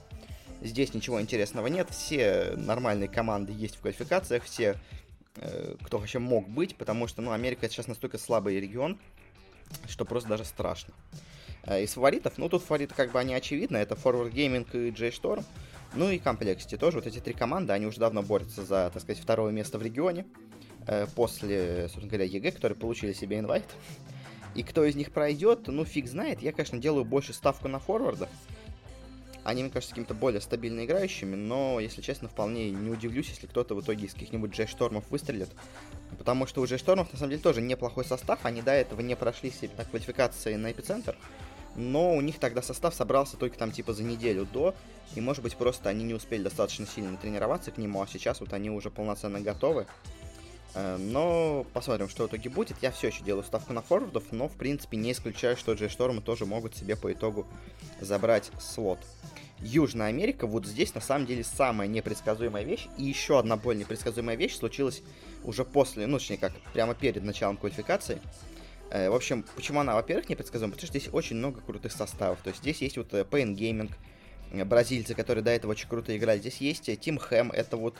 Здесь 0.60 0.92
ничего 0.92 1.20
интересного 1.20 1.68
нет. 1.68 1.88
Все 1.90 2.52
нормальные 2.56 3.08
команды 3.08 3.52
есть 3.52 3.76
в 3.76 3.80
квалификациях. 3.80 4.44
Все, 4.44 4.76
э, 5.36 5.76
кто 5.82 5.98
вообще 5.98 6.18
мог 6.18 6.48
быть, 6.48 6.76
потому 6.76 7.06
что, 7.06 7.22
ну, 7.22 7.30
Америка 7.30 7.68
сейчас 7.68 7.86
настолько 7.86 8.18
слабый 8.18 8.60
регион, 8.60 8.98
что 9.88 10.04
просто 10.04 10.28
даже 10.28 10.44
страшно. 10.44 10.94
Из 11.66 11.92
фаворитов, 11.92 12.38
ну, 12.38 12.48
тут 12.48 12.62
фавориты 12.62 12.94
как 12.94 13.12
бы 13.12 13.18
они 13.18 13.34
очевидны. 13.34 13.76
Это 13.76 13.94
Forward 13.94 14.32
Gaming 14.32 14.66
и 14.72 14.90
J-Storm. 14.90 15.44
Ну 15.94 16.10
и 16.10 16.18
Complexity 16.18 16.76
тоже. 16.78 16.98
Вот 16.98 17.06
эти 17.06 17.18
три 17.18 17.34
команды, 17.34 17.72
они 17.72 17.86
уже 17.86 17.98
давно 17.98 18.22
борются 18.22 18.64
за, 18.64 18.90
так 18.92 19.02
сказать, 19.02 19.22
второе 19.22 19.52
место 19.52 19.78
в 19.78 19.82
регионе. 19.82 20.24
Э, 20.86 21.06
после, 21.14 21.82
собственно 21.88 22.08
говоря, 22.08 22.24
EG, 22.24 22.52
которые 22.52 22.78
получили 22.78 23.12
себе 23.12 23.38
инвайт. 23.38 23.64
И 24.54 24.62
кто 24.62 24.84
из 24.84 24.96
них 24.96 25.12
пройдет, 25.12 25.68
ну 25.68 25.84
фиг 25.84 26.08
знает. 26.08 26.42
Я, 26.42 26.52
конечно, 26.52 26.78
делаю 26.78 27.04
больше 27.04 27.32
ставку 27.32 27.68
на 27.68 27.78
форварда. 27.78 28.28
Они, 29.44 29.62
мне 29.62 29.70
кажется, 29.70 29.94
какими-то 29.94 30.14
более 30.14 30.40
стабильно 30.40 30.84
играющими, 30.84 31.34
но, 31.34 31.80
если 31.80 32.02
честно, 32.02 32.28
вполне 32.28 32.70
не 32.70 32.90
удивлюсь, 32.90 33.28
если 33.28 33.46
кто-то 33.46 33.74
в 33.74 33.80
итоге 33.80 34.06
из 34.06 34.14
каких-нибудь 34.14 34.52
J.Storm 34.52 34.93
ов 34.93 35.04
выстрелит. 35.10 35.50
Потому 36.18 36.46
что 36.46 36.60
у 36.60 36.66
J.Storm 36.66 36.98
ов, 36.98 37.12
на 37.12 37.18
самом 37.18 37.30
деле, 37.30 37.42
тоже 37.42 37.60
неплохой 37.60 38.04
состав. 38.04 38.40
Они 38.44 38.62
до 38.62 38.72
этого 38.72 39.00
не 39.00 39.16
прошли 39.16 39.50
себе 39.50 39.70
квалификации 39.90 40.56
на 40.56 40.72
эпицентр 40.72 41.16
но 41.76 42.14
у 42.14 42.20
них 42.20 42.38
тогда 42.38 42.62
состав 42.62 42.94
собрался 42.94 43.36
только 43.36 43.58
там 43.58 43.72
типа 43.72 43.92
за 43.92 44.02
неделю 44.02 44.46
до, 44.52 44.74
и 45.14 45.20
может 45.20 45.42
быть 45.42 45.56
просто 45.56 45.88
они 45.88 46.04
не 46.04 46.14
успели 46.14 46.42
достаточно 46.42 46.86
сильно 46.86 47.16
тренироваться 47.16 47.70
к 47.70 47.78
нему, 47.78 48.02
а 48.02 48.06
сейчас 48.06 48.40
вот 48.40 48.52
они 48.52 48.70
уже 48.70 48.90
полноценно 48.90 49.40
готовы. 49.40 49.86
Э, 50.74 50.96
но 50.96 51.66
посмотрим, 51.72 52.08
что 52.08 52.24
в 52.24 52.28
итоге 52.28 52.50
будет. 52.50 52.76
Я 52.82 52.90
все 52.90 53.08
еще 53.08 53.22
делаю 53.22 53.44
ставку 53.44 53.72
на 53.72 53.82
форвардов, 53.82 54.24
но 54.30 54.48
в 54.48 54.52
принципе 54.52 54.96
не 54.96 55.12
исключаю, 55.12 55.56
что 55.56 55.72
Джей 55.72 55.88
Штормы 55.88 56.20
тоже 56.20 56.46
могут 56.46 56.76
себе 56.76 56.96
по 56.96 57.12
итогу 57.12 57.46
забрать 58.00 58.50
слот. 58.60 58.98
Южная 59.60 60.08
Америка, 60.08 60.46
вот 60.46 60.64
здесь 60.64 60.94
на 60.94 61.02
самом 61.02 61.26
деле 61.26 61.44
самая 61.44 61.86
непредсказуемая 61.86 62.64
вещь. 62.64 62.88
И 62.96 63.04
еще 63.04 63.38
одна 63.38 63.56
более 63.56 63.80
непредсказуемая 63.80 64.36
вещь 64.36 64.56
случилась 64.56 65.02
уже 65.44 65.64
после, 65.64 66.06
ну 66.06 66.18
точнее 66.18 66.38
как, 66.38 66.52
прямо 66.72 66.94
перед 66.94 67.22
началом 67.22 67.56
квалификации. 67.56 68.20
Э, 68.90 69.10
в 69.10 69.14
общем, 69.14 69.44
почему 69.54 69.80
она, 69.80 69.94
во-первых, 69.94 70.28
непредсказуема? 70.28 70.72
Потому 70.72 70.88
что 70.88 70.98
здесь 70.98 71.12
очень 71.12 71.36
много 71.36 71.60
крутых 71.60 71.92
составов. 71.92 72.40
То 72.42 72.50
есть 72.50 72.60
здесь 72.60 72.80
есть 72.80 72.96
вот 72.96 73.12
э, 73.12 73.22
Pain 73.22 73.54
Gaming, 73.54 73.92
бразильцы, 74.64 75.14
которые 75.14 75.44
до 75.44 75.50
этого 75.50 75.72
очень 75.72 75.88
круто 75.88 76.16
играли. 76.16 76.38
Здесь 76.38 76.56
есть 76.58 76.88
Team 76.88 77.20
Ham, 77.30 77.52
это 77.52 77.76
вот 77.76 77.96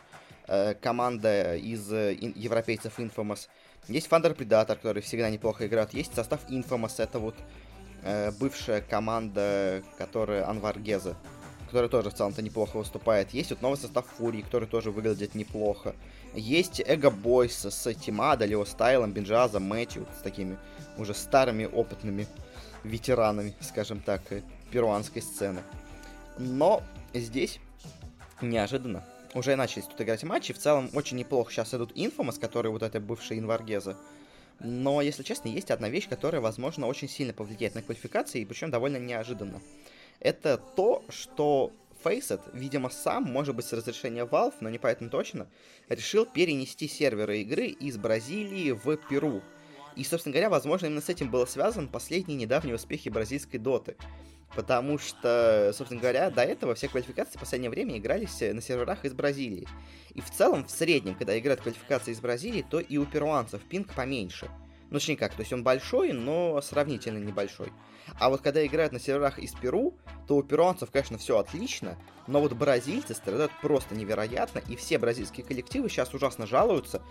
э, 0.51 0.75
команда 0.75 1.57
из 1.57 1.91
э, 1.93 2.13
европейцев 2.35 2.99
Infamous. 2.99 3.49
Есть 3.89 4.09
Thunder 4.09 4.37
Predator, 4.37 4.77
которые 4.77 5.03
всегда 5.03 5.31
неплохо 5.31 5.67
играют. 5.67 5.95
Есть 5.95 6.15
состав 6.15 6.41
Infamous, 6.51 6.95
это 6.99 7.19
вот 7.19 7.37
э, 8.03 8.33
бывшая 8.33 8.81
команда, 8.83 9.83
которая 9.97 10.49
Анвар 10.49 10.79
Геза, 10.79 11.17
которая 11.67 11.89
тоже 11.89 12.11
в 12.11 12.15
целом-то 12.15 12.43
неплохо 12.43 12.77
выступает. 12.79 13.31
Есть 13.31 13.51
вот 13.51 13.63
новый 13.63 13.77
состав 13.77 14.05
Фурии, 14.19 14.43
который 14.43 14.69
тоже 14.69 14.91
выглядит 14.91 15.35
неплохо. 15.35 15.95
Есть 16.35 16.83
Эго 16.85 17.11
Бойс 17.11 17.65
с 17.65 17.95
Тимада, 17.95 18.45
Лео 18.45 18.65
Стайлом, 18.65 19.13
Бенджазом, 19.13 19.63
Мэтью, 19.63 20.07
с 20.19 20.23
такими 20.23 20.59
уже 20.99 21.15
старыми 21.15 21.65
опытными 21.65 22.27
ветеранами, 22.83 23.55
скажем 23.61 24.01
так, 24.01 24.23
перуанской 24.71 25.23
сцены. 25.23 25.63
Но 26.39 26.83
здесь 27.15 27.61
неожиданно 28.41 29.05
уже 29.35 29.57
начались 29.57 29.87
тут 29.87 30.01
играть 30.01 30.23
матчи. 30.25 30.53
В 30.53 30.59
целом 30.59 30.91
очень 30.93 31.17
неплохо 31.17 31.53
сейчас 31.53 31.75
идут 31.75 31.93
Infamous, 31.97 32.41
которые 32.41 32.73
вот 32.73 32.83
это 32.83 33.01
бывшие 33.01 33.41
Инваргеза. 33.41 33.97
Но, 34.59 35.01
если 35.01 35.23
честно, 35.23 35.49
есть 35.49 35.71
одна 35.71 35.89
вещь, 35.89 36.09
которая, 36.09 36.41
возможно, 36.41 36.87
очень 36.87 37.09
сильно 37.09 37.33
повлияет 37.33 37.75
на 37.75 37.83
квалификации, 37.83 38.41
и 38.41 38.45
причем 38.45 38.71
довольно 38.71 38.99
неожиданно. 38.99 39.63
Это 40.19 40.59
то, 40.59 41.03
что 41.09 41.73
Faceit, 42.05 42.41
видимо, 42.53 42.91
сам, 42.91 43.25
может 43.25 43.55
быть, 43.55 43.67
с 43.67 43.73
разрешения 43.73 44.25
Valve, 44.25 44.55
но 44.61 44.69
не 44.69 44.79
поэтому 44.79 45.11
точно, 45.11 45.49
решил 45.89 46.27
перенести 46.27 46.89
серверы 46.89 47.41
игры 47.41 47.67
из 47.67 47.97
Бразилии 47.97 48.73
в 48.73 48.97
Перу. 49.09 49.43
И, 49.97 50.05
собственно 50.05 50.33
говоря, 50.33 50.51
возможно, 50.51 50.87
именно 50.87 51.01
с 51.01 51.09
этим 51.09 51.31
было 51.31 51.47
связан 51.47 51.89
последние 51.89 52.39
недавние 52.39 52.75
успехи 52.75 53.09
бразильской 53.09 53.59
доты. 53.59 53.97
Потому 54.55 54.99
что, 54.99 55.73
собственно 55.75 56.01
говоря, 56.01 56.29
до 56.31 56.43
этого 56.43 56.75
все 56.75 56.89
квалификации 56.89 57.37
в 57.37 57.41
последнее 57.41 57.71
время 57.71 57.97
игрались 57.97 58.41
на 58.41 58.61
серверах 58.61 59.05
из 59.05 59.13
Бразилии. 59.13 59.69
И 60.15 60.21
в 60.21 60.31
целом, 60.31 60.65
в 60.65 60.71
среднем, 60.71 61.15
когда 61.15 61.39
играют 61.39 61.61
квалификации 61.61 62.11
из 62.11 62.21
Бразилии, 62.21 62.65
то 62.69 62.81
и 62.81 62.97
у 62.97 63.07
перуанцев 63.07 63.63
пинг 63.63 63.95
поменьше. 63.95 64.51
Ну, 64.91 64.99
точнее 64.99 65.17
как, 65.17 65.35
то 65.35 65.41
есть 65.41 65.53
он 65.53 65.63
большой, 65.63 66.13
но 66.13 66.61
сравнительно 66.61 67.19
небольшой. 67.19 67.73
А 68.19 68.29
вот 68.29 68.41
когда 68.41 68.67
играют 68.67 68.93
на 68.93 68.99
серверах 68.99 69.39
из 69.39 69.53
Перу, 69.53 69.95
то 70.27 70.37
у 70.37 70.43
перуанцев, 70.43 70.91
конечно, 70.91 71.17
все 71.17 71.39
отлично, 71.39 71.97
но 72.27 72.41
вот 72.41 72.55
бразильцы 72.55 73.15
страдают 73.15 73.53
просто 73.63 73.95
невероятно, 73.95 74.61
и 74.69 74.75
все 74.75 74.99
бразильские 74.99 75.47
коллективы 75.47 75.89
сейчас 75.89 76.13
ужасно 76.13 76.47
жалуются 76.47 77.03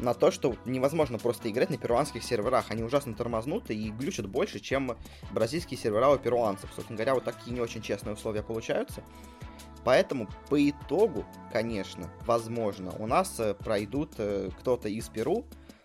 на 0.00 0.14
то, 0.14 0.32
что 0.32 0.56
невозможно 0.64 1.18
просто 1.18 1.48
играть 1.48 1.70
на 1.70 1.78
перуанских 1.78 2.24
серверах. 2.24 2.66
Они 2.70 2.82
ужасно 2.82 3.14
тормознуты 3.14 3.74
и 3.74 3.90
глючат 3.90 4.26
больше, 4.26 4.58
чем 4.58 4.96
бразильские 5.30 5.78
сервера 5.78 6.08
у 6.08 6.18
перуанцев. 6.18 6.70
Собственно 6.74 6.96
говоря, 6.96 7.14
вот 7.14 7.24
такие 7.24 7.52
не 7.52 7.60
очень 7.60 7.82
честные 7.82 8.14
условия 8.14 8.42
получаются. 8.42 9.02
Поэтому 9.84 10.28
по 10.48 10.68
итогу, 10.68 11.24
конечно, 11.52 12.10
возможно, 12.26 12.92
у 12.98 13.06
нас 13.06 13.38
э, 13.38 13.54
пройдут 13.54 14.14
э, 14.18 14.50
кто-то 14.58 14.88
из 14.88 15.08
Перу, 15.08 15.44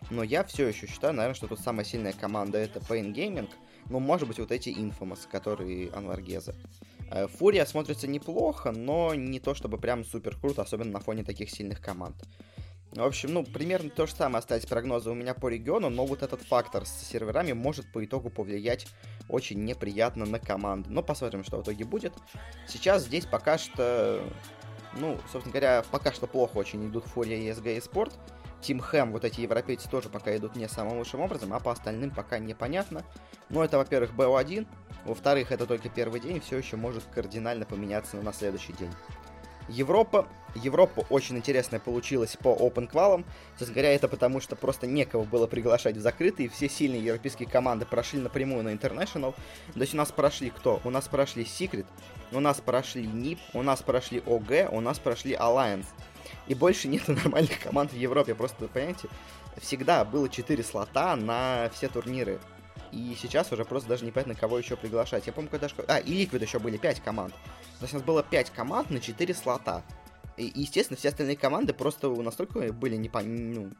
но 0.10 0.24
я 0.24 0.44
все 0.44 0.68
еще 0.68 0.88
считаю, 0.88 1.14
наверное, 1.14 1.36
что 1.36 1.48
тут 1.48 1.60
самая 1.60 1.86
сильная 1.86 2.14
команда 2.14 2.58
это 2.58 2.80
Pain 2.80 3.14
Gaming, 3.14 3.50
ну, 3.90 4.00
может 4.00 4.28
быть, 4.28 4.40
вот 4.40 4.52
эти 4.52 4.70
Infamous, 4.70 5.28
которые 5.30 5.92
Анваргеза. 5.92 6.56
Э, 7.12 7.28
Фурия 7.28 7.66
смотрится 7.66 8.08
неплохо, 8.08 8.72
но 8.72 9.14
не 9.14 9.40
то 9.40 9.54
чтобы 9.54 9.78
прям 9.78 10.04
супер 10.04 10.36
круто, 10.38 10.62
особенно 10.62 10.92
на 10.92 11.00
фоне 11.00 11.24
таких 11.24 11.50
сильных 11.50 11.82
команд. 11.82 12.16
В 12.92 13.02
общем, 13.02 13.34
ну, 13.34 13.44
примерно 13.44 13.90
то 13.90 14.06
же 14.06 14.14
самое 14.14 14.40
остались 14.40 14.68
прогнозы 14.68 15.10
у 15.10 15.16
меня 15.16 15.34
по 15.34 15.48
региону, 15.48 15.90
но 15.90 16.06
вот 16.06 16.22
этот 16.22 16.42
фактор 16.44 16.86
с 16.86 17.10
серверами 17.10 17.54
может 17.54 17.92
по 17.92 18.06
итогу 18.06 18.30
повлиять 18.30 18.88
очень 19.30 19.64
неприятно 19.64 20.26
на 20.26 20.40
команду. 20.40 20.90
Но 20.92 21.02
посмотрим, 21.02 21.44
что 21.44 21.58
в 21.58 21.64
итоге 21.64 21.86
будет. 21.86 22.14
Сейчас 22.68 23.04
здесь 23.04 23.26
пока 23.26 23.58
что, 23.58 24.24
ну, 24.98 25.18
собственно 25.32 25.52
говоря, 25.52 25.84
пока 25.92 26.12
что 26.12 26.28
плохо 26.28 26.58
очень 26.58 26.88
идут 26.88 27.06
Фурия, 27.06 27.52
ESG 27.52 27.78
и 27.78 27.82
Спорт. 27.82 28.14
Тим 28.62 28.80
Хэм, 28.80 29.12
вот 29.12 29.26
эти 29.26 29.42
европейцы 29.42 29.90
тоже 29.90 30.08
пока 30.08 30.36
идут 30.38 30.56
не 30.56 30.70
самым 30.70 30.98
лучшим 30.98 31.20
образом, 31.20 31.54
а 31.54 31.60
по 31.60 31.72
остальным 31.72 32.12
пока 32.12 32.40
непонятно. 32.40 33.04
Но 33.50 33.64
это, 33.64 33.78
во-первых, 33.78 34.14
БО1, 34.14 34.66
во-вторых, 35.04 35.52
это 35.52 35.66
только 35.66 35.90
первый 35.90 36.22
день, 36.22 36.40
все 36.40 36.58
еще 36.58 36.78
может 36.78 37.04
кардинально 37.14 37.66
поменяться 37.66 38.16
на 38.18 38.32
следующий 38.32 38.72
день. 38.74 38.92
Европа. 39.70 40.28
Европа 40.56 41.06
очень 41.10 41.38
интересная 41.38 41.80
получилась 41.80 42.38
по 42.40 42.50
Open 42.50 42.88
квалам. 42.88 43.26
Честно 43.58 43.74
говоря, 43.74 43.94
это 43.94 44.08
потому, 44.08 44.40
что 44.40 44.56
просто 44.56 44.86
некого 44.86 45.24
было 45.24 45.48
приглашать 45.48 45.98
в 45.98 46.02
закрытые. 46.02 46.50
Все 46.50 46.70
сильные 46.70 47.04
европейские 47.04 47.50
команды 47.50 47.86
прошли 47.86 48.20
напрямую 48.20 48.64
на 48.64 48.70
International. 48.70 49.34
То 49.74 49.82
есть 49.82 49.94
у 49.94 49.98
нас 49.98 50.12
прошли 50.12 50.52
кто? 50.52 50.80
У 50.84 50.90
нас 50.92 51.08
прошли 51.08 51.44
Secret, 51.44 51.86
у 52.32 52.40
нас 52.40 52.62
прошли 52.62 53.04
NIP, 53.04 53.40
у 53.54 53.64
нас 53.64 53.82
прошли 53.82 54.20
OG, 54.20 54.70
у 54.72 54.80
нас 54.80 55.00
прошли 55.00 55.34
Alliance 55.34 55.88
и 56.48 56.56
больше 56.56 56.88
нет 56.88 57.08
нормальных 57.08 57.60
команд 57.60 57.92
в 57.92 57.96
Европе. 57.96 58.36
Просто, 58.36 58.68
понимаете, 58.68 59.08
всегда 59.58 60.06
было 60.06 60.30
4 60.30 60.64
слота 60.64 61.16
на 61.16 61.70
все 61.74 61.88
турниры. 61.88 62.40
И 62.94 63.18
сейчас 63.20 63.52
уже 63.52 63.66
просто 63.66 63.90
даже 63.90 64.06
непонятно, 64.06 64.36
кого 64.36 64.60
еще 64.60 64.78
приглашать. 64.78 65.26
Я 65.26 65.34
помню, 65.34 65.50
когда... 65.50 65.68
А, 65.88 65.98
и 65.98 66.24
Liquid 66.24 66.42
еще 66.42 66.60
были 66.60 66.78
5 66.78 67.00
команд. 67.02 67.34
То 67.80 67.86
есть 67.86 67.94
у 67.94 67.98
нас 67.98 68.06
было 68.06 68.22
5 68.22 68.52
команд 68.52 68.92
на 68.92 69.00
4 69.00 69.34
слота. 69.34 69.84
И, 70.38 70.52
естественно, 70.56 70.98
все 70.98 71.10
остальные 71.10 71.38
команды 71.38 71.74
просто 71.74 72.10
настолько 72.10 72.72
были 72.72 72.96
не 72.96 73.10
ну, 73.24 73.72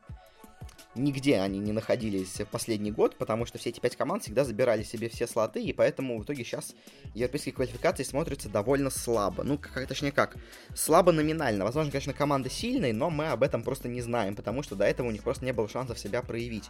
нигде 0.96 1.40
они 1.40 1.60
не 1.60 1.72
находились 1.72 2.40
в 2.40 2.46
последний 2.46 2.92
год, 2.92 3.16
потому 3.18 3.46
что 3.46 3.58
все 3.58 3.70
эти 3.70 3.80
пять 3.80 3.96
команд 3.96 4.24
всегда 4.24 4.44
забирали 4.44 4.84
себе 4.84 5.10
все 5.10 5.28
слоты, 5.28 5.64
и 5.64 5.74
поэтому 5.74 6.20
в 6.20 6.24
итоге 6.24 6.44
сейчас 6.44 6.74
европейские 7.14 7.54
квалификации 7.54 8.04
смотрятся 8.04 8.50
довольно 8.50 8.90
слабо. 8.90 9.44
Ну, 9.44 9.58
как, 9.58 9.88
точнее 9.88 10.12
как, 10.12 10.36
слабо 10.76 11.12
номинально. 11.12 11.66
Возможно, 11.66 11.92
конечно, 11.92 12.14
команда 12.14 12.50
сильная, 12.50 12.94
но 12.94 13.10
мы 13.10 13.30
об 13.30 13.44
этом 13.44 13.64
просто 13.64 13.88
не 13.88 14.02
знаем, 14.02 14.36
потому 14.36 14.64
что 14.64 14.76
до 14.76 14.86
этого 14.86 15.08
у 15.08 15.12
них 15.12 15.24
просто 15.24 15.46
не 15.46 15.54
было 15.54 15.68
шансов 15.68 16.00
себя 16.00 16.22
проявить. 16.22 16.70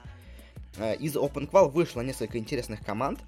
Э, 0.77 0.95
из 0.95 1.15
OpenQual 1.15 1.69
вышло 1.69 2.01
несколько 2.01 2.37
интересных 2.37 2.83
команд. 2.83 3.19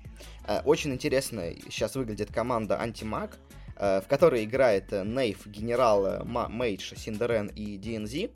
Э, 0.48 0.62
очень 0.66 0.94
интересно 0.94 1.52
сейчас 1.70 1.96
выглядит 1.96 2.32
команда 2.32 2.80
Антимаг, 2.80 3.38
э, 3.76 4.02
в 4.02 4.08
которой 4.08 4.44
играет 4.44 4.92
Нейв, 4.92 5.46
Генерал, 5.46 6.26
Мейдж, 6.26 6.94
Синдерен 6.96 7.48
и 7.48 7.78
DNZ. 7.78 8.32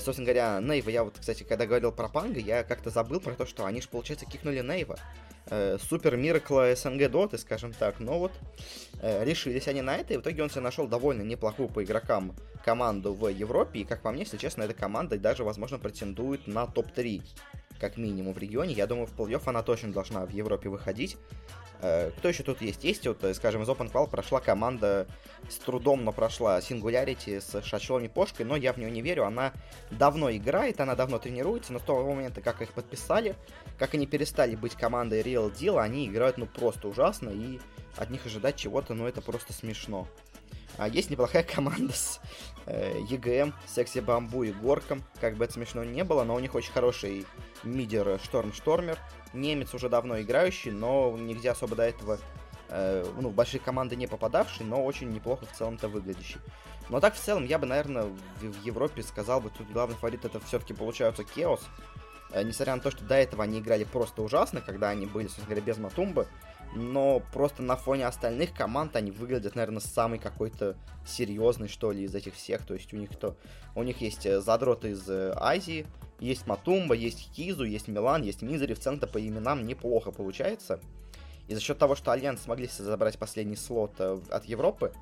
Собственно 0.00 0.24
говоря, 0.24 0.60
Нейва, 0.62 0.88
я 0.88 1.04
вот, 1.04 1.18
кстати, 1.20 1.42
когда 1.42 1.66
говорил 1.66 1.92
про 1.92 2.08
Панга, 2.08 2.40
я 2.40 2.62
как-то 2.62 2.88
забыл 2.88 3.20
про 3.20 3.34
то, 3.34 3.44
что 3.44 3.66
они 3.66 3.82
же, 3.82 3.88
получается, 3.88 4.24
кикнули 4.24 4.62
Нейва. 4.62 4.98
Супер 5.90 6.16
Миракла 6.16 6.74
СНГ 6.74 7.10
Доты, 7.10 7.36
скажем 7.36 7.74
так. 7.74 8.00
Но 8.00 8.18
вот 8.18 8.32
решились 9.02 9.68
они 9.68 9.82
на 9.82 9.94
это, 9.96 10.14
и 10.14 10.16
в 10.16 10.22
итоге 10.22 10.42
он 10.42 10.48
себе 10.48 10.62
нашел 10.62 10.86
довольно 10.86 11.20
неплохую 11.20 11.68
по 11.68 11.84
игрокам 11.84 12.34
команду 12.64 13.12
в 13.12 13.28
Европе. 13.28 13.80
И, 13.80 13.84
как 13.84 14.00
по 14.00 14.10
мне, 14.10 14.22
если 14.22 14.38
честно, 14.38 14.62
эта 14.62 14.72
команда 14.72 15.18
даже, 15.18 15.44
возможно, 15.44 15.78
претендует 15.78 16.46
на 16.46 16.66
топ-3 16.66 17.20
как 17.80 17.96
минимум 17.96 18.34
в 18.34 18.38
регионе. 18.38 18.74
Я 18.74 18.86
думаю, 18.86 19.06
в 19.06 19.14
плей-офф 19.18 19.42
она 19.46 19.62
точно 19.62 19.92
должна 19.92 20.24
в 20.26 20.30
Европе 20.30 20.68
выходить. 20.68 21.16
Э, 21.80 22.10
кто 22.16 22.28
еще 22.28 22.42
тут 22.42 22.62
есть? 22.62 22.82
Есть 22.84 23.06
вот, 23.06 23.22
э, 23.24 23.34
скажем, 23.34 23.62
из 23.62 23.68
Open 23.68 23.92
Qual 23.92 24.08
прошла 24.08 24.40
команда 24.40 25.06
с 25.50 25.56
трудом, 25.56 26.04
но 26.04 26.12
прошла 26.12 26.58
Singularity 26.60 27.40
с 27.40 27.62
Шачелом 27.62 28.04
и 28.04 28.08
Пошкой, 28.08 28.46
но 28.46 28.56
я 28.56 28.72
в 28.72 28.78
нее 28.78 28.90
не 28.90 29.02
верю. 29.02 29.26
Она 29.26 29.52
давно 29.90 30.30
играет, 30.30 30.80
она 30.80 30.94
давно 30.94 31.18
тренируется, 31.18 31.72
но 31.72 31.78
с 31.78 31.82
того 31.82 32.04
момента, 32.04 32.40
как 32.40 32.62
их 32.62 32.72
подписали, 32.72 33.36
как 33.78 33.94
они 33.94 34.06
перестали 34.06 34.56
быть 34.56 34.74
командой 34.74 35.20
Real 35.20 35.52
Deal, 35.52 35.78
они 35.80 36.06
играют 36.06 36.38
ну 36.38 36.46
просто 36.46 36.88
ужасно, 36.88 37.28
и 37.28 37.60
от 37.96 38.10
них 38.10 38.24
ожидать 38.24 38.56
чего-то, 38.56 38.94
ну 38.94 39.06
это 39.06 39.20
просто 39.20 39.52
смешно. 39.52 40.08
А 40.76 40.88
есть 40.88 41.10
неплохая 41.10 41.42
команда 41.54 41.92
с 41.92 42.20
э, 42.66 42.98
EGM, 43.10 43.52
Секси 43.66 43.98
Бамбу 44.00 44.44
и 44.44 44.52
Горком. 44.52 45.04
Как 45.20 45.36
бы 45.36 45.44
это 45.44 45.54
смешно 45.54 45.84
не 45.84 46.04
было, 46.04 46.24
но 46.24 46.34
у 46.34 46.40
них 46.40 46.54
очень 46.54 46.72
хороший 46.72 47.26
мидер 47.64 48.18
Шторм 48.22 48.52
Штормер. 48.52 48.98
Немец 49.32 49.74
уже 49.74 49.88
давно 49.88 50.20
играющий, 50.20 50.70
но 50.70 51.16
нигде 51.18 51.50
особо 51.50 51.76
до 51.76 51.82
этого 51.82 52.18
э, 52.68 53.04
ну, 53.20 53.30
большие 53.30 53.60
команды 53.60 53.96
не 53.96 54.06
попадавший, 54.06 54.66
но 54.66 54.84
очень 54.84 55.10
неплохо 55.10 55.46
в 55.46 55.56
целом-то 55.56 55.88
выглядящий. 55.88 56.40
Но 56.88 57.00
так 57.00 57.14
в 57.14 57.20
целом 57.20 57.44
я 57.44 57.58
бы, 57.58 57.66
наверное, 57.66 58.04
в, 58.40 58.64
Европе 58.64 59.02
сказал 59.02 59.40
бы, 59.40 59.50
тут 59.50 59.70
главный 59.70 59.96
фаворит 59.96 60.24
это 60.24 60.40
все-таки 60.40 60.74
получается 60.74 61.24
Кеос. 61.24 61.60
Э, 62.30 62.42
несмотря 62.42 62.76
на 62.76 62.82
то, 62.82 62.90
что 62.90 63.04
до 63.04 63.14
этого 63.14 63.44
они 63.44 63.60
играли 63.60 63.84
просто 63.84 64.22
ужасно, 64.22 64.60
когда 64.60 64.90
они 64.90 65.06
были, 65.06 65.26
собственно 65.26 65.48
говоря, 65.48 65.62
без 65.62 65.78
Матумбы, 65.78 66.26
но 66.74 67.22
просто 67.32 67.62
на 67.62 67.76
фоне 67.76 68.06
остальных 68.06 68.52
команд 68.52 68.96
они 68.96 69.10
выглядят, 69.10 69.54
наверное, 69.54 69.80
самый 69.80 70.18
какой-то 70.18 70.76
серьезный, 71.06 71.68
что 71.68 71.92
ли, 71.92 72.02
из 72.02 72.14
этих 72.14 72.34
всех. 72.34 72.66
То 72.66 72.74
есть 72.74 72.92
у 72.92 72.96
них 72.96 73.10
кто? 73.10 73.36
У 73.74 73.82
них 73.82 74.00
есть 74.00 74.26
э, 74.26 74.40
задроты 74.40 74.90
из 74.90 75.08
э, 75.08 75.32
Азии, 75.36 75.86
есть 76.24 76.46
Матумба, 76.46 76.94
есть 76.94 77.30
Кизу, 77.32 77.64
есть 77.64 77.88
Милан, 77.88 78.22
есть 78.22 78.42
Мизери. 78.42 78.74
В 78.74 78.80
целом-то 78.80 79.06
по 79.06 79.18
именам 79.18 79.66
неплохо 79.66 80.10
получается. 80.10 80.80
И 81.48 81.54
за 81.54 81.60
счет 81.60 81.78
того, 81.78 81.94
что 81.94 82.12
Альянс 82.12 82.42
смогли 82.42 82.68
забрать 82.68 83.18
последний 83.18 83.56
слот 83.56 83.92
э, 83.98 84.18
от 84.30 84.44
Европы, 84.46 84.92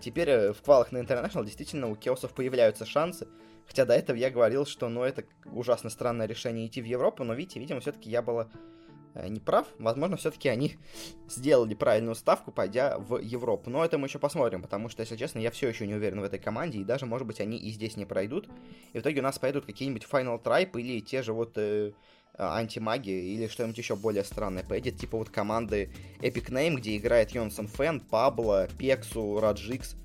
теперь 0.00 0.50
в 0.50 0.60
квалах 0.62 0.90
на 0.90 0.98
International 0.98 1.44
действительно 1.44 1.88
у 1.88 1.94
Кеосов 1.94 2.32
появляются 2.32 2.84
шансы. 2.84 3.28
Хотя 3.68 3.84
до 3.84 3.94
этого 3.94 4.16
я 4.16 4.28
говорил, 4.28 4.66
что 4.66 4.88
ну 4.88 5.04
это 5.04 5.22
ужасно 5.52 5.88
странное 5.88 6.26
решение 6.26 6.66
идти 6.66 6.82
в 6.82 6.86
Европу, 6.86 7.22
но 7.22 7.34
видите, 7.34 7.60
видимо, 7.60 7.78
все-таки 7.78 8.10
я 8.10 8.20
была 8.20 8.48
Э, 8.48 8.77
не 9.14 9.40
прав. 9.40 9.66
Возможно, 9.78 10.16
все-таки 10.16 10.48
они 10.48 10.76
сделали 11.28 11.74
правильную 11.74 12.14
ставку, 12.14 12.52
пойдя 12.52 12.98
в 12.98 13.18
Европу. 13.18 13.70
Но 13.70 13.84
это 13.84 13.98
мы 13.98 14.06
еще 14.06 14.18
посмотрим, 14.18 14.62
потому 14.62 14.88
что, 14.88 15.02
если 15.02 15.16
честно, 15.16 15.38
я 15.38 15.50
все 15.50 15.68
еще 15.68 15.86
не 15.86 15.94
уверен 15.94 16.20
в 16.20 16.24
этой 16.24 16.38
команде, 16.38 16.78
и 16.78 16.84
даже, 16.84 17.06
может 17.06 17.26
быть, 17.26 17.40
они 17.40 17.58
и 17.58 17.70
здесь 17.70 17.96
не 17.96 18.04
пройдут. 18.04 18.48
И 18.92 18.98
в 18.98 19.00
итоге 19.00 19.20
у 19.20 19.24
нас 19.24 19.38
пойдут 19.38 19.66
какие-нибудь 19.66 20.06
Final 20.10 20.42
Tribe 20.42 20.80
или 20.80 21.00
те 21.00 21.22
же 21.22 21.32
вот 21.32 21.52
э, 21.56 21.92
антимаги 22.38 23.10
или 23.10 23.48
что-нибудь 23.48 23.78
еще 23.78 23.96
более 23.96 24.24
странное 24.24 24.62
поедет, 24.62 24.98
типа 24.98 25.18
вот 25.18 25.30
команды 25.30 25.90
Epic 26.20 26.50
Name, 26.50 26.76
где 26.76 26.96
играет 26.96 27.32
Йонсон 27.32 27.66
Фэн, 27.66 28.00
Пабло, 28.00 28.68
Пексу, 28.78 29.40
Раджикс, 29.40 29.96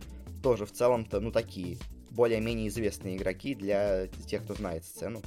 тоже 0.42 0.66
в 0.66 0.72
целом-то, 0.72 1.20
ну, 1.20 1.32
такие 1.32 1.78
более-менее 2.10 2.68
известные 2.68 3.18
игроки 3.18 3.56
для 3.56 4.08
тех, 4.28 4.44
кто 4.44 4.54
знает 4.54 4.86
сцену. 4.86 5.22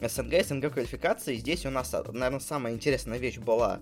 СНГ, 0.00 0.44
СНГ 0.44 0.72
квалификации. 0.72 1.36
Здесь 1.36 1.66
у 1.66 1.70
нас, 1.70 1.92
наверное, 1.92 2.40
самая 2.40 2.74
интересная 2.74 3.18
вещь 3.18 3.38
была, 3.38 3.80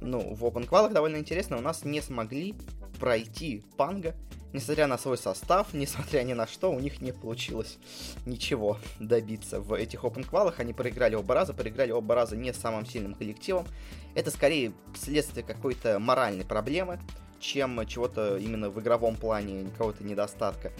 ну, 0.00 0.34
в 0.34 0.44
Open 0.44 0.68
Qual 0.68 0.92
довольно 0.92 1.16
интересно, 1.16 1.56
у 1.56 1.60
нас 1.60 1.84
не 1.84 2.00
смогли 2.00 2.54
пройти 2.98 3.62
Панга 3.76 4.14
несмотря 4.54 4.86
на 4.86 4.96
свой 4.96 5.18
состав, 5.18 5.68
несмотря 5.74 6.22
ни 6.22 6.32
на 6.32 6.46
что, 6.46 6.72
у 6.72 6.80
них 6.80 7.02
не 7.02 7.12
получилось 7.12 7.76
ничего 8.24 8.78
добиться 8.98 9.60
в 9.60 9.74
этих 9.74 10.04
open 10.04 10.26
квалах. 10.26 10.60
Они 10.60 10.72
проиграли 10.72 11.14
оба 11.14 11.34
раза, 11.34 11.52
проиграли 11.52 11.90
оба 11.90 12.14
раза 12.14 12.36
не 12.36 12.54
самым 12.54 12.86
сильным 12.86 13.14
коллективом. 13.14 13.66
Это 14.14 14.30
скорее 14.30 14.72
следствие 14.96 15.44
какой-то 15.44 15.98
моральной 15.98 16.44
проблемы, 16.44 17.00
чем 17.40 17.84
чего-то 17.86 18.38
именно 18.38 18.70
в 18.70 18.80
игровом 18.80 19.16
плане, 19.16 19.68
какого-то 19.72 20.04
недостатка. 20.04 20.72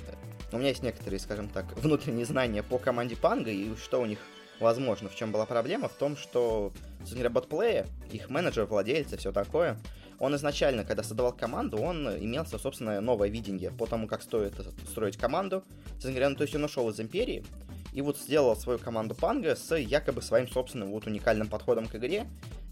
У 0.53 0.59
меня 0.59 0.69
есть 0.69 0.85
некоторые, 0.85 1.19
скажем 1.19 1.49
так, 1.49 1.77
внутренние 1.77 2.25
знания 2.25 2.63
по 2.63 2.79
команде 2.79 3.17
Панга, 3.17 3.51
и 3.51 3.75
что 3.75 4.01
у 4.01 4.07
них 4.07 4.19
возможно. 4.61 5.09
В 5.09 5.15
чем 5.15 5.33
была 5.33 5.47
проблема? 5.47 5.89
В 5.89 5.95
том, 5.95 6.17
что 6.17 6.73
Sony 7.03 7.31
Robot 7.31 7.89
их 8.11 8.31
менеджер, 8.31 8.67
владельцы, 8.67 9.17
все 9.17 9.33
такое, 9.33 9.79
он 10.19 10.35
изначально, 10.37 10.85
когда 10.85 11.03
создавал 11.03 11.33
команду, 11.33 11.79
он 11.79 12.09
имел 12.09 12.47
свое 12.47 12.63
собственное 12.63 13.01
новое 13.01 13.29
видение 13.29 13.71
по 13.71 13.87
тому, 13.87 14.07
как 14.07 14.23
стоит 14.23 14.55
строить 14.89 15.17
команду. 15.17 15.65
Говоря, 16.03 16.29
ну, 16.29 16.37
то 16.37 16.43
есть 16.43 16.55
он 16.55 16.65
ушел 16.65 16.89
из 16.91 17.01
Империи 17.01 17.45
и 17.93 18.01
вот 18.01 18.19
сделал 18.19 18.57
свою 18.57 18.79
команду 18.79 19.15
Панга 19.15 19.55
с 19.55 19.75
якобы 19.77 20.21
своим 20.21 20.49
собственным 20.49 20.91
вот 20.91 21.07
уникальным 21.07 21.49
подходом 21.49 21.87
к 21.87 21.95
игре. 21.95 22.27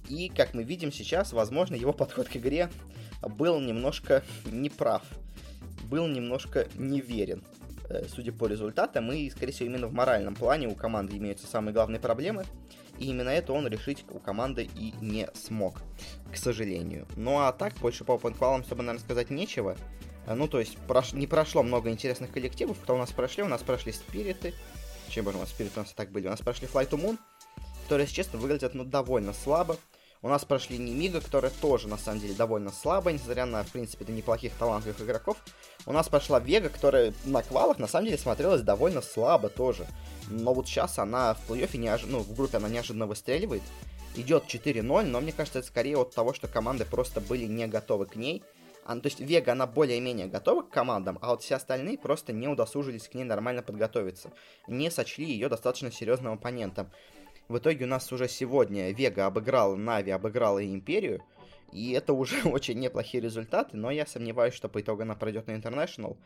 И, 0.08 0.28
как 0.28 0.52
мы 0.52 0.64
видим 0.64 0.92
сейчас, 0.92 1.32
возможно, 1.32 1.74
его 1.74 1.92
подход 1.92 2.28
к 2.28 2.36
игре 2.36 2.70
был 3.22 3.60
немножко 3.60 4.22
неправ, 4.46 5.02
был 5.84 6.08
немножко 6.08 6.66
неверен. 6.74 7.44
Э, 7.88 8.06
судя 8.08 8.32
по 8.32 8.46
результатам, 8.46 9.10
и, 9.12 9.28
скорее 9.30 9.52
всего, 9.52 9.68
именно 9.68 9.86
в 9.86 9.92
моральном 9.92 10.34
плане 10.34 10.68
у 10.68 10.74
команды 10.74 11.16
имеются 11.16 11.46
самые 11.46 11.74
главные 11.74 12.00
проблемы, 12.00 12.44
и 12.98 13.06
именно 13.06 13.28
это 13.28 13.52
он 13.52 13.66
решить 13.66 14.04
у 14.10 14.18
команды 14.18 14.68
и 14.76 14.94
не 15.00 15.28
смог, 15.34 15.82
к 16.32 16.36
сожалению. 16.36 17.06
Ну 17.16 17.40
а 17.40 17.52
так, 17.52 17.74
больше 17.74 18.04
по 18.04 18.12
OpenQual 18.12 18.60
особо, 18.60 18.82
наверное, 18.82 19.04
сказать 19.04 19.30
нечего. 19.30 19.76
Э, 20.26 20.34
ну, 20.34 20.48
то 20.48 20.60
есть, 20.60 20.78
прош... 20.86 21.12
не 21.12 21.26
прошло 21.26 21.62
много 21.62 21.90
интересных 21.90 22.30
коллективов, 22.30 22.78
кто 22.80 22.94
у 22.94 22.98
нас 22.98 23.10
прошли, 23.10 23.42
у 23.42 23.48
нас 23.48 23.62
прошли 23.62 23.92
Спириты, 23.92 24.54
чем 25.08 25.24
боже 25.24 25.38
мой, 25.38 25.46
Спириты 25.46 25.80
у 25.80 25.82
нас 25.82 25.92
так 25.92 26.10
были, 26.10 26.26
у 26.26 26.30
нас 26.30 26.40
прошли 26.40 26.68
Flight 26.68 26.90
to 26.90 27.00
Moon, 27.02 27.18
которые, 27.84 28.04
если 28.04 28.16
честно, 28.16 28.38
выглядят, 28.38 28.74
ну, 28.74 28.84
довольно 28.84 29.32
слабо. 29.32 29.76
У 30.24 30.28
нас 30.28 30.44
прошли 30.44 30.78
Немига, 30.78 31.20
которая 31.20 31.50
тоже, 31.60 31.88
на 31.88 31.98
самом 31.98 32.20
деле, 32.20 32.34
довольно 32.34 32.70
слабая, 32.70 33.12
несмотря 33.12 33.44
на, 33.44 33.64
в 33.64 33.72
принципе, 33.72 34.04
до 34.04 34.12
неплохих 34.12 34.52
талантливых 34.54 35.00
игроков. 35.00 35.36
У 35.84 35.92
нас 35.92 36.08
прошла 36.08 36.38
Вега, 36.38 36.68
которая 36.68 37.12
на 37.24 37.42
квалах, 37.42 37.80
на 37.80 37.88
самом 37.88 38.06
деле, 38.06 38.18
смотрелась 38.18 38.62
довольно 38.62 39.02
слабо 39.02 39.48
тоже. 39.48 39.84
Но 40.30 40.54
вот 40.54 40.68
сейчас 40.68 41.00
она 41.00 41.34
в 41.34 41.50
плей-оффе, 41.50 41.76
неож... 41.76 42.04
ну, 42.06 42.20
в 42.20 42.36
группе 42.36 42.58
она 42.58 42.68
неожиданно 42.68 43.06
выстреливает. 43.06 43.62
Идет 44.14 44.44
4-0, 44.44 45.02
но 45.02 45.20
мне 45.20 45.32
кажется, 45.32 45.58
это 45.58 45.66
скорее 45.66 45.98
от 45.98 46.14
того, 46.14 46.34
что 46.34 46.46
команды 46.46 46.84
просто 46.84 47.20
были 47.20 47.46
не 47.46 47.66
готовы 47.66 48.06
к 48.06 48.14
ней. 48.14 48.44
А, 48.84 48.94
то 48.94 49.06
есть 49.06 49.20
Вега, 49.20 49.52
она 49.52 49.66
более-менее 49.66 50.26
готова 50.26 50.62
к 50.62 50.70
командам, 50.70 51.18
а 51.20 51.30
вот 51.30 51.42
все 51.42 51.54
остальные 51.56 51.98
просто 51.98 52.32
не 52.32 52.48
удосужились 52.48 53.08
к 53.08 53.14
ней 53.14 53.24
нормально 53.24 53.62
подготовиться. 53.62 54.32
Не 54.68 54.90
сочли 54.90 55.24
ее 55.24 55.48
достаточно 55.48 55.90
серьезным 55.90 56.34
оппонентом. 56.34 56.90
В 57.48 57.58
итоге 57.58 57.84
у 57.84 57.88
нас 57.88 58.10
уже 58.12 58.28
сегодня 58.28 58.90
Вега 58.92 59.26
обыграла 59.26 59.76
Нави, 59.76 60.10
обыграла 60.10 60.64
Империю. 60.64 61.22
И 61.72 61.92
это 61.92 62.12
уже 62.12 62.42
очень 62.48 62.78
неплохие 62.78 63.22
результаты, 63.22 63.76
но 63.76 63.90
я 63.90 64.06
сомневаюсь, 64.06 64.54
что 64.54 64.68
по 64.68 64.80
итогу 64.80 65.02
она 65.02 65.14
пройдет 65.14 65.46
на 65.46 65.52
International. 65.52 66.16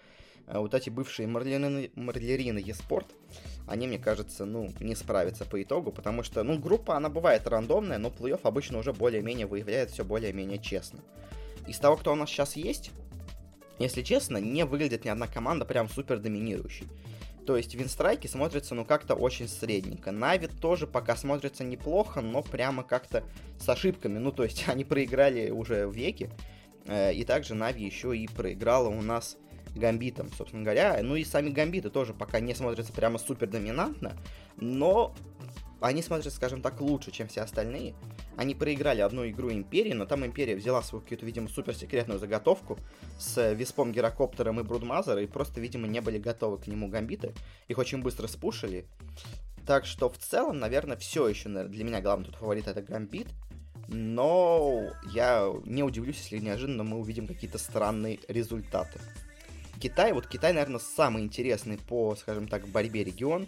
Э, 0.47 0.59
вот 0.59 0.75
эти 0.75 0.91
бывшие 0.91 1.27
Марлерины, 1.29 1.91
Марлерины 1.95 2.59
Еспорт, 2.59 3.07
они, 3.67 3.87
мне 3.87 3.99
кажется, 3.99 4.45
ну, 4.45 4.73
не 4.81 4.95
справятся 4.95 5.45
по 5.45 5.63
итогу, 5.63 5.93
потому 5.93 6.23
что, 6.23 6.43
ну, 6.43 6.59
группа, 6.59 6.97
она 6.97 7.09
бывает 7.09 7.47
рандомная, 7.47 7.99
но 7.99 8.09
плей-офф 8.09 8.41
обычно 8.43 8.79
уже 8.79 8.93
более-менее 8.93 9.47
выявляет 9.47 9.91
все 9.91 10.05
более-менее 10.05 10.59
честно. 10.59 11.01
Из 11.67 11.79
того, 11.79 11.97
кто 11.97 12.13
у 12.13 12.17
нас 12.17 12.31
сейчас 12.31 12.57
есть, 12.57 12.93
если 13.79 14.03
честно, 14.03 14.39
не 14.39 14.65
выглядит 14.65 15.05
ни 15.05 15.09
одна 15.09 15.27
команда 15.27 15.65
прям 15.65 15.89
супер 15.89 16.19
доминирующей. 16.19 16.87
То 17.47 17.57
есть 17.57 17.75
винстрайки 17.75 18.27
смотрятся, 18.27 18.75
ну, 18.75 18.85
как-то 18.85 19.15
очень 19.15 19.49
средненько. 19.49 20.11
Нави 20.11 20.49
тоже 20.49 20.87
пока 20.87 21.17
смотрится 21.17 21.63
неплохо, 21.63 22.21
но 22.21 22.43
прямо 22.43 22.83
как-то 22.83 23.23
с 23.61 23.69
ошибками. 23.69 24.19
Ну, 24.19 24.33
то 24.33 24.43
есть 24.43 24.65
они 24.69 24.85
проиграли 24.85 25.51
уже 25.51 25.87
в 25.87 25.95
веке. 25.95 26.31
Э, 26.87 27.13
и 27.13 27.25
также 27.25 27.55
Нави 27.55 27.85
еще 27.85 28.17
и 28.17 28.27
проиграла 28.27 28.89
у 28.89 29.01
нас 29.01 29.37
Гамбитом, 29.77 30.31
собственно 30.37 30.65
говоря. 30.65 30.99
Ну 31.03 31.17
и 31.17 31.25
сами 31.25 31.51
Гамбиты 31.51 31.91
тоже 31.91 32.15
пока 32.15 32.41
не 32.41 32.55
смотрятся 32.55 32.93
прямо 32.93 33.19
супер 33.19 33.49
доминантно, 33.49 34.17
но 34.57 35.15
они 35.81 36.03
смотрятся, 36.03 36.31
скажем 36.31 36.63
так, 36.63 36.81
лучше, 36.81 37.11
чем 37.11 37.29
все 37.29 37.43
остальные. 37.43 37.95
Они 38.37 38.55
проиграли 38.55 39.01
одну 39.03 39.29
игру 39.29 39.51
Империи, 39.51 39.93
но 39.93 40.07
там 40.07 40.25
Империя 40.25 40.57
взяла 40.57 40.83
свою 40.83 41.03
какую-то, 41.03 41.27
видимо, 41.27 41.49
суперсекретную 41.49 42.19
заготовку 42.19 42.79
с 43.19 43.53
Виспом, 43.53 43.93
Герокоптером 43.93 44.61
и 44.61 44.63
Брудмазером, 44.63 45.25
и 45.25 45.27
просто, 45.27 45.61
видимо, 45.61 45.87
не 45.87 46.01
были 46.01 46.19
готовы 46.19 46.59
к 46.59 46.67
нему 46.67 46.89
гамбиты. 46.89 47.35
Их 47.69 47.79
очень 47.79 48.03
быстро 48.03 48.27
спушили. 48.27 48.87
Так 49.67 49.85
что 49.85 50.09
в 50.09 50.17
целом, 50.17 50.59
наверное, 50.59 50.97
все 50.97 51.29
еще 51.29 51.49
для 51.49 51.85
меня 51.85 52.01
главный 52.01 52.27
тут 52.27 52.37
фаворит 52.37 52.69
это 52.69 52.83
гамбит. 52.83 53.29
Но 53.89 54.91
я 55.13 55.53
не 55.65 55.83
удивлюсь, 55.83 56.19
если 56.19 56.39
неожиданно 56.39 56.83
мы 56.85 56.99
увидим 56.99 57.27
какие-то 57.27 57.59
странные 57.59 58.19
результаты. 58.29 58.99
Китай, 59.81 60.13
вот 60.13 60.27
Китай, 60.27 60.53
наверное, 60.53 60.81
самый 60.81 61.23
интересный 61.23 61.79
по, 61.79 62.17
скажем 62.17 62.49
так, 62.49 62.67
борьбе 62.67 63.05
регион. 63.05 63.47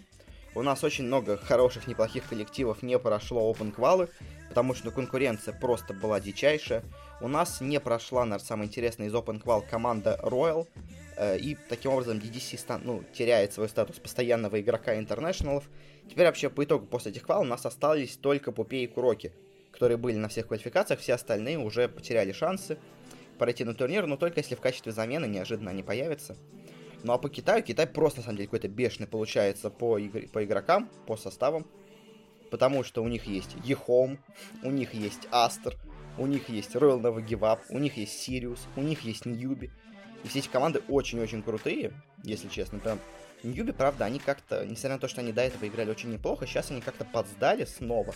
У 0.59 0.61
нас 0.61 0.83
очень 0.83 1.05
много 1.05 1.37
хороших, 1.37 1.87
неплохих 1.87 2.27
коллективов 2.27 2.83
не 2.83 2.99
прошло 2.99 3.49
open 3.49 3.71
квалы, 3.71 4.09
потому 4.49 4.73
что 4.73 4.91
конкуренция 4.91 5.53
просто 5.53 5.93
была 5.93 6.19
дичайшая. 6.19 6.83
У 7.21 7.29
нас 7.29 7.61
не 7.61 7.79
прошла, 7.79 8.25
наверное, 8.25 8.45
самая 8.45 8.67
интересная 8.67 9.07
из 9.07 9.13
open 9.13 9.41
квал 9.41 9.63
команда 9.65 10.19
Royal, 10.21 10.67
э, 11.15 11.37
и 11.37 11.55
таким 11.69 11.93
образом 11.93 12.17
DDC 12.17 12.81
ну, 12.83 13.05
теряет 13.13 13.53
свой 13.53 13.69
статус 13.69 13.99
постоянного 13.99 14.59
игрока 14.59 14.99
интернешналов. 14.99 15.63
Теперь 16.09 16.25
вообще 16.25 16.49
по 16.49 16.61
итогу 16.65 16.87
после 16.87 17.13
этих 17.13 17.23
квал 17.23 17.43
у 17.43 17.45
нас 17.45 17.65
остались 17.65 18.17
только 18.17 18.51
Puppey 18.51 18.83
и 18.83 18.87
KuroKy, 18.87 19.31
которые 19.71 19.95
были 19.95 20.17
на 20.17 20.27
всех 20.27 20.47
квалификациях, 20.47 20.99
все 20.99 21.13
остальные 21.13 21.57
уже 21.57 21.87
потеряли 21.87 22.33
шансы 22.33 22.77
пройти 23.37 23.63
на 23.63 23.75
турнир, 23.75 24.07
но 24.07 24.17
только 24.17 24.41
если 24.41 24.55
в 24.55 24.59
качестве 24.59 24.91
замены 24.91 25.25
неожиданно 25.25 25.71
они 25.71 25.83
появятся. 25.83 26.35
Ну 27.03 27.13
а 27.13 27.17
по 27.17 27.29
Китаю, 27.29 27.63
Китай 27.63 27.87
просто 27.87 28.19
на 28.19 28.23
самом 28.25 28.37
деле 28.37 28.47
какой-то 28.47 28.67
бешеный 28.67 29.07
получается 29.07 29.69
по, 29.69 29.97
игр... 29.97 30.27
по 30.31 30.43
игрокам, 30.43 30.89
по 31.07 31.15
составам 31.17 31.65
потому 32.49 32.83
что 32.83 33.03
у 33.03 33.07
них 33.07 33.25
есть 33.25 33.55
Ехом, 33.63 34.19
у 34.63 34.71
них 34.71 34.93
есть 34.93 35.27
Астер, 35.31 35.75
у 36.17 36.25
них 36.25 36.49
есть 36.49 36.75
Royal 36.75 36.99
Nova 37.01 37.25
Give 37.25 37.39
Up, 37.39 37.61
у 37.69 37.79
них 37.79 37.97
есть 37.97 38.19
Сириус, 38.19 38.67
у 38.75 38.81
них 38.81 39.01
есть 39.01 39.25
Ньюби. 39.25 39.71
И 40.23 40.27
все 40.27 40.39
эти 40.39 40.49
команды 40.49 40.81
очень-очень 40.89 41.41
крутые, 41.41 41.93
если 42.23 42.49
честно. 42.49 42.79
Прям 42.79 42.99
Ньюби, 43.43 43.71
правда, 43.71 44.05
они 44.05 44.19
как-то, 44.19 44.65
несмотря 44.65 44.95
на 44.95 44.99
то, 44.99 45.07
что 45.07 45.21
они 45.21 45.31
до 45.31 45.41
этого 45.41 45.65
играли 45.67 45.91
очень 45.91 46.11
неплохо, 46.11 46.45
сейчас 46.45 46.71
они 46.71 46.81
как-то 46.81 47.05
подсдали 47.05 47.65
снова. 47.65 48.13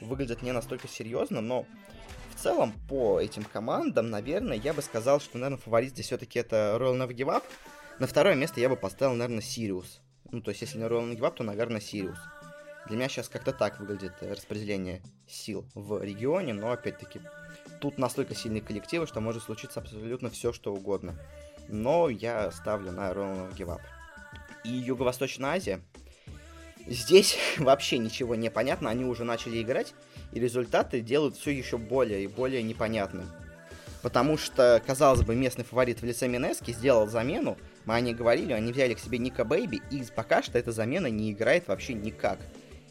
Выглядят 0.00 0.42
не 0.42 0.52
настолько 0.52 0.88
серьезно, 0.88 1.40
но 1.40 1.66
в 2.34 2.40
целом 2.40 2.72
по 2.88 3.20
этим 3.20 3.44
командам, 3.44 4.10
наверное, 4.10 4.56
я 4.56 4.74
бы 4.74 4.82
сказал, 4.82 5.20
что, 5.20 5.38
наверное, 5.38 5.62
фаворит 5.62 5.90
здесь 5.90 6.06
все-таки 6.06 6.40
это 6.40 6.76
Royal 6.80 6.96
Nova 6.96 7.14
Give 7.14 7.28
Up. 7.28 7.44
На 8.00 8.06
второе 8.08 8.34
место 8.34 8.60
я 8.60 8.68
бы 8.68 8.76
поставил, 8.76 9.14
наверное, 9.14 9.40
Сириус. 9.40 10.00
Ну, 10.32 10.40
то 10.40 10.50
есть, 10.50 10.62
если 10.62 10.78
не 10.78 10.84
Royal 10.84 11.16
Up, 11.16 11.34
то, 11.36 11.44
наверное, 11.44 11.80
Сириус. 11.80 12.18
Для 12.86 12.96
меня 12.96 13.08
сейчас 13.08 13.28
как-то 13.28 13.52
так 13.52 13.80
выглядит 13.80 14.14
распределение 14.20 15.00
сил 15.26 15.64
в 15.74 16.02
регионе, 16.02 16.52
но 16.52 16.72
опять-таки 16.72 17.20
тут 17.80 17.96
настолько 17.96 18.34
сильные 18.34 18.60
коллективы, 18.60 19.06
что 19.06 19.20
может 19.20 19.44
случиться 19.44 19.80
абсолютно 19.80 20.28
все, 20.28 20.52
что 20.52 20.74
угодно. 20.74 21.14
Но 21.68 22.10
я 22.10 22.50
ставлю 22.50 22.92
на 22.92 23.10
Give 23.12 23.68
Up. 23.68 23.80
И 24.64 24.70
Юго-Восточная 24.70 25.52
Азия. 25.52 25.80
Здесь 26.86 27.38
вообще 27.58 27.98
ничего 27.98 28.34
не 28.34 28.50
понятно, 28.50 28.90
они 28.90 29.04
уже 29.04 29.24
начали 29.24 29.62
играть, 29.62 29.94
и 30.32 30.40
результаты 30.40 31.00
делают 31.00 31.36
все 31.36 31.52
еще 31.52 31.78
более 31.78 32.24
и 32.24 32.26
более 32.26 32.62
непонятным. 32.62 33.30
Потому 34.02 34.36
что, 34.36 34.82
казалось 34.86 35.22
бы, 35.22 35.34
местный 35.34 35.64
фаворит 35.64 36.02
в 36.02 36.04
лице 36.04 36.28
Минески 36.28 36.72
сделал 36.72 37.06
замену, 37.06 37.56
мы 37.84 37.94
о 37.94 38.00
ней 38.00 38.14
говорили, 38.14 38.52
они 38.52 38.72
взяли 38.72 38.94
к 38.94 38.98
себе 38.98 39.18
Ника 39.18 39.44
Бэйби, 39.44 39.82
и 39.90 40.04
пока 40.14 40.42
что 40.42 40.58
эта 40.58 40.72
замена 40.72 41.08
не 41.08 41.32
играет 41.32 41.68
вообще 41.68 41.94
никак. 41.94 42.38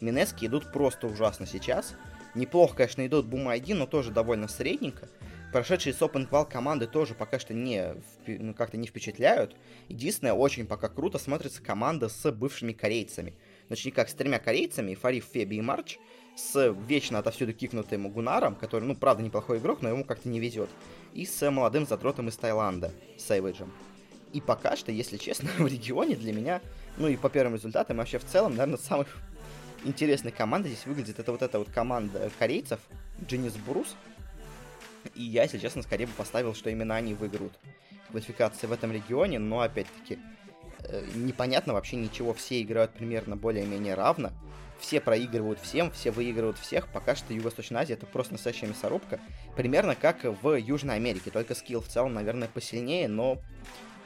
Минески 0.00 0.46
идут 0.46 0.72
просто 0.72 1.06
ужасно 1.06 1.46
сейчас. 1.46 1.94
Неплохо, 2.34 2.76
конечно, 2.76 3.06
идут 3.06 3.26
Boom 3.26 3.46
ID, 3.46 3.74
но 3.74 3.86
тоже 3.86 4.10
довольно 4.10 4.48
средненько. 4.48 5.08
Прошедшие 5.52 5.94
с 5.94 6.00
Open 6.02 6.28
Qual 6.28 6.50
команды 6.50 6.88
тоже 6.88 7.14
пока 7.14 7.38
что 7.38 7.54
не, 7.54 7.94
ну, 8.26 8.54
как-то 8.54 8.76
не 8.76 8.88
впечатляют. 8.88 9.56
Единственное, 9.88 10.32
очень 10.32 10.66
пока 10.66 10.88
круто 10.88 11.18
смотрится 11.18 11.62
команда 11.62 12.08
с 12.08 12.32
бывшими 12.32 12.72
корейцами. 12.72 13.34
Точнее, 13.68 13.92
как 13.92 14.08
с 14.08 14.14
тремя 14.14 14.40
корейцами, 14.40 14.96
Фариф, 14.96 15.26
Феби 15.32 15.56
и 15.56 15.60
Марч, 15.60 15.98
с 16.36 16.74
вечно 16.88 17.20
отовсюду 17.20 17.52
кикнутым 17.52 18.10
Гунаром, 18.10 18.56
который, 18.56 18.82
ну, 18.84 18.96
правда, 18.96 19.22
неплохой 19.22 19.58
игрок, 19.58 19.80
но 19.80 19.90
ему 19.90 20.04
как-то 20.04 20.28
не 20.28 20.40
везет, 20.40 20.70
и 21.12 21.24
с 21.24 21.48
молодым 21.48 21.86
задротом 21.86 22.28
из 22.28 22.36
Таиланда, 22.36 22.90
Сейвиджем. 23.16 23.72
И 24.34 24.40
пока 24.40 24.76
что, 24.76 24.90
если 24.90 25.16
честно, 25.16 25.48
в 25.58 25.66
регионе 25.66 26.16
для 26.16 26.32
меня, 26.32 26.60
ну 26.98 27.08
и 27.08 27.16
по 27.16 27.30
первым 27.30 27.54
результатам, 27.54 27.98
вообще 27.98 28.18
в 28.18 28.24
целом, 28.24 28.56
наверное, 28.56 28.78
самых 28.78 29.06
интересной 29.84 30.32
командой 30.32 30.68
здесь 30.68 30.86
выглядит 30.86 31.20
это 31.20 31.30
вот 31.30 31.42
эта 31.42 31.58
вот 31.58 31.68
команда 31.70 32.30
корейцев, 32.38 32.80
Genius 33.20 33.56
Брус. 33.64 33.94
И 35.14 35.22
я, 35.22 35.44
если 35.44 35.58
честно, 35.58 35.82
скорее 35.82 36.06
бы 36.06 36.12
поставил, 36.12 36.54
что 36.54 36.68
именно 36.68 36.96
они 36.96 37.14
выиграют 37.14 37.52
квалификации 38.08 38.66
в 38.66 38.72
этом 38.72 38.90
регионе, 38.90 39.38
но 39.38 39.60
опять-таки 39.60 40.18
э, 40.80 41.06
непонятно 41.14 41.72
вообще 41.72 41.96
ничего, 41.96 42.34
все 42.34 42.60
играют 42.60 42.92
примерно 42.92 43.36
более-менее 43.36 43.94
равно, 43.94 44.32
все 44.80 45.00
проигрывают 45.00 45.60
всем, 45.60 45.92
все 45.92 46.10
выигрывают 46.10 46.58
всех, 46.58 46.88
пока 46.88 47.14
что 47.14 47.32
Юго-Восточная 47.32 47.82
Азия 47.82 47.92
это 47.92 48.06
просто 48.06 48.32
настоящая 48.32 48.66
мясорубка, 48.66 49.20
примерно 49.56 49.94
как 49.94 50.24
в 50.24 50.54
Южной 50.56 50.96
Америке, 50.96 51.30
только 51.30 51.54
скилл 51.54 51.80
в 51.80 51.88
целом, 51.88 52.14
наверное, 52.14 52.48
посильнее, 52.48 53.06
но 53.06 53.38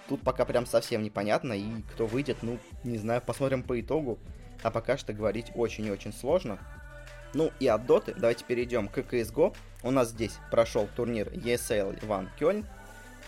тут 0.08 0.22
пока 0.22 0.44
прям 0.44 0.66
совсем 0.66 1.02
непонятно, 1.02 1.52
и 1.52 1.82
кто 1.92 2.06
выйдет, 2.06 2.38
ну, 2.42 2.58
не 2.84 2.98
знаю, 2.98 3.20
посмотрим 3.20 3.62
по 3.62 3.80
итогу, 3.80 4.18
а 4.62 4.70
пока 4.70 4.96
что 4.96 5.12
говорить 5.12 5.52
очень 5.54 5.86
и 5.86 5.90
очень 5.90 6.12
сложно. 6.12 6.58
Ну 7.34 7.50
и 7.60 7.66
от 7.66 7.86
Доты 7.86 8.14
давайте 8.16 8.44
перейдем 8.44 8.88
к 8.88 8.98
CSGO. 8.98 9.54
У 9.82 9.90
нас 9.90 10.08
здесь 10.10 10.38
прошел 10.50 10.88
турнир 10.96 11.28
ESL 11.28 12.04
Иван 12.04 12.30
Кёльн, 12.38 12.66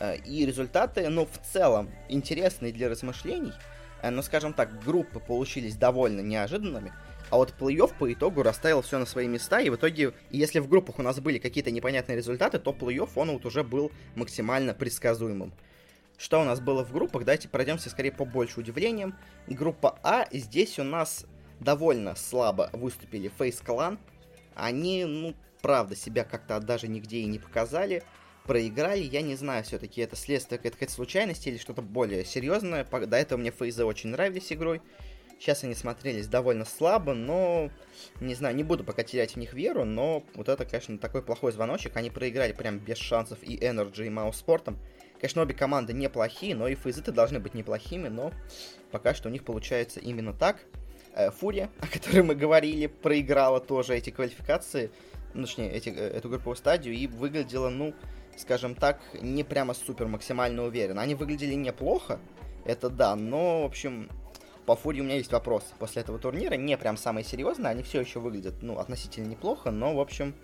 Э, 0.00 0.16
и 0.16 0.46
результаты, 0.46 1.08
ну, 1.10 1.26
в 1.26 1.52
целом, 1.52 1.90
интересные 2.08 2.72
для 2.72 2.88
размышлений. 2.88 3.52
Э, 4.02 4.10
но, 4.10 4.22
скажем 4.22 4.54
так, 4.54 4.82
группы 4.82 5.20
получились 5.20 5.76
довольно 5.76 6.20
неожиданными. 6.20 6.92
А 7.28 7.36
вот 7.36 7.54
плей-офф 7.60 7.92
по 7.96 8.12
итогу 8.12 8.42
расставил 8.42 8.82
все 8.82 8.98
на 8.98 9.06
свои 9.06 9.28
места, 9.28 9.60
и 9.60 9.70
в 9.70 9.76
итоге, 9.76 10.14
если 10.30 10.58
в 10.58 10.68
группах 10.68 10.98
у 10.98 11.02
нас 11.02 11.20
были 11.20 11.38
какие-то 11.38 11.70
непонятные 11.70 12.16
результаты, 12.16 12.58
то 12.58 12.72
плей-офф, 12.72 13.10
он 13.14 13.30
вот 13.30 13.44
уже 13.44 13.62
был 13.62 13.92
максимально 14.16 14.74
предсказуемым. 14.74 15.52
Что 16.20 16.42
у 16.42 16.44
нас 16.44 16.60
было 16.60 16.84
в 16.84 16.92
группах? 16.92 17.24
Давайте 17.24 17.48
пройдемся 17.48 17.88
скорее 17.88 18.12
по 18.12 18.26
больше 18.26 18.60
удивлениям. 18.60 19.16
Группа 19.46 19.98
А, 20.02 20.28
здесь 20.30 20.78
у 20.78 20.84
нас 20.84 21.24
довольно 21.60 22.14
слабо 22.14 22.68
выступили 22.74 23.32
Face 23.38 23.64
Clan. 23.64 23.98
Они, 24.54 25.06
ну, 25.06 25.34
правда, 25.62 25.96
себя 25.96 26.24
как-то 26.24 26.60
даже 26.60 26.88
нигде 26.88 27.20
и 27.20 27.26
не 27.26 27.38
показали 27.38 28.02
проиграли, 28.44 29.02
я 29.02 29.22
не 29.22 29.36
знаю, 29.36 29.62
все-таки 29.62 30.00
это 30.00 30.16
следствие 30.16 30.58
какой-то 30.58 30.92
случайности 30.92 31.48
или 31.48 31.56
что-то 31.56 31.82
более 31.82 32.24
серьезное. 32.24 32.84
До 32.84 33.16
этого 33.16 33.38
мне 33.38 33.50
фейзы 33.50 33.84
очень 33.84 34.10
нравились 34.10 34.52
игрой. 34.52 34.82
Сейчас 35.38 35.62
они 35.62 35.74
смотрелись 35.74 36.26
довольно 36.26 36.64
слабо, 36.64 37.14
но, 37.14 37.70
не 38.20 38.34
знаю, 38.34 38.56
не 38.56 38.64
буду 38.64 38.82
пока 38.82 39.04
терять 39.04 39.34
в 39.34 39.36
них 39.36 39.54
веру, 39.54 39.84
но 39.84 40.24
вот 40.34 40.48
это, 40.48 40.64
конечно, 40.64 40.98
такой 40.98 41.22
плохой 41.22 41.52
звоночек. 41.52 41.96
Они 41.96 42.10
проиграли 42.10 42.52
прям 42.52 42.78
без 42.78 42.98
шансов 42.98 43.38
и 43.42 43.56
Energy, 43.56 44.06
и 44.06 44.10
Маус 44.10 44.36
Спортом. 44.36 44.78
Конечно, 45.20 45.42
обе 45.42 45.54
команды 45.54 45.92
неплохие, 45.92 46.54
но 46.54 46.66
и 46.66 46.74
фейзы-то 46.74 47.12
должны 47.12 47.40
быть 47.40 47.52
неплохими, 47.54 48.08
но 48.08 48.32
пока 48.90 49.14
что 49.14 49.28
у 49.28 49.32
них 49.32 49.44
получается 49.44 50.00
именно 50.00 50.32
так. 50.32 50.56
Э, 51.14 51.30
Фурия, 51.30 51.70
о 51.80 51.86
которой 51.86 52.22
мы 52.22 52.34
говорили, 52.34 52.86
проиграла 52.86 53.60
тоже 53.60 53.96
эти 53.96 54.10
квалификации, 54.10 54.90
ну, 55.34 55.42
точнее, 55.42 55.70
эти, 55.72 55.90
э, 55.90 55.92
эту 55.92 56.30
групповую 56.30 56.56
стадию, 56.56 56.94
и 56.94 57.06
выглядела, 57.06 57.68
ну, 57.68 57.94
скажем 58.36 58.74
так, 58.74 59.00
не 59.20 59.44
прямо 59.44 59.74
супер 59.74 60.06
максимально 60.06 60.64
уверенно. 60.64 61.02
Они 61.02 61.14
выглядели 61.14 61.54
неплохо, 61.54 62.18
это 62.64 62.88
да, 62.88 63.14
но, 63.14 63.62
в 63.62 63.66
общем, 63.66 64.08
по 64.64 64.74
Фури 64.74 65.00
у 65.00 65.04
меня 65.04 65.16
есть 65.16 65.32
вопрос 65.32 65.64
после 65.78 66.00
этого 66.02 66.18
турнира, 66.18 66.54
не 66.54 66.78
прям 66.78 66.96
самые 66.96 67.24
серьезные, 67.24 67.70
они 67.70 67.82
все 67.82 68.00
еще 68.00 68.20
выглядят, 68.20 68.62
ну, 68.62 68.78
относительно 68.78 69.26
неплохо, 69.26 69.70
но, 69.70 69.94
в 69.94 70.00
общем, 70.00 70.34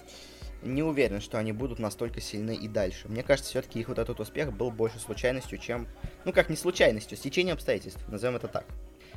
не 0.67 0.83
уверен, 0.83 1.21
что 1.21 1.39
они 1.39 1.53
будут 1.53 1.79
настолько 1.79 2.21
сильны 2.21 2.55
и 2.55 2.69
дальше. 2.69 3.09
Мне 3.09 3.23
кажется, 3.23 3.51
все-таки 3.51 3.81
их 3.81 3.89
вот 3.89 3.99
этот 3.99 4.21
успех 4.21 4.53
был 4.53 4.71
больше 4.71 4.99
случайностью, 4.99 5.59
чем, 5.59 5.87
ну, 6.25 6.33
как 6.33 6.51
не 6.51 6.57
случайностью, 6.57 7.17
стечением 7.17 7.55
обстоятельств, 7.55 8.07
назовем 8.09 8.37
это 8.37 8.49
так 8.49 8.67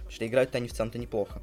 что 0.10 0.26
играют 0.26 0.54
они 0.56 0.68
в 0.68 0.74
целом-то 0.74 0.98
неплохо. 0.98 1.42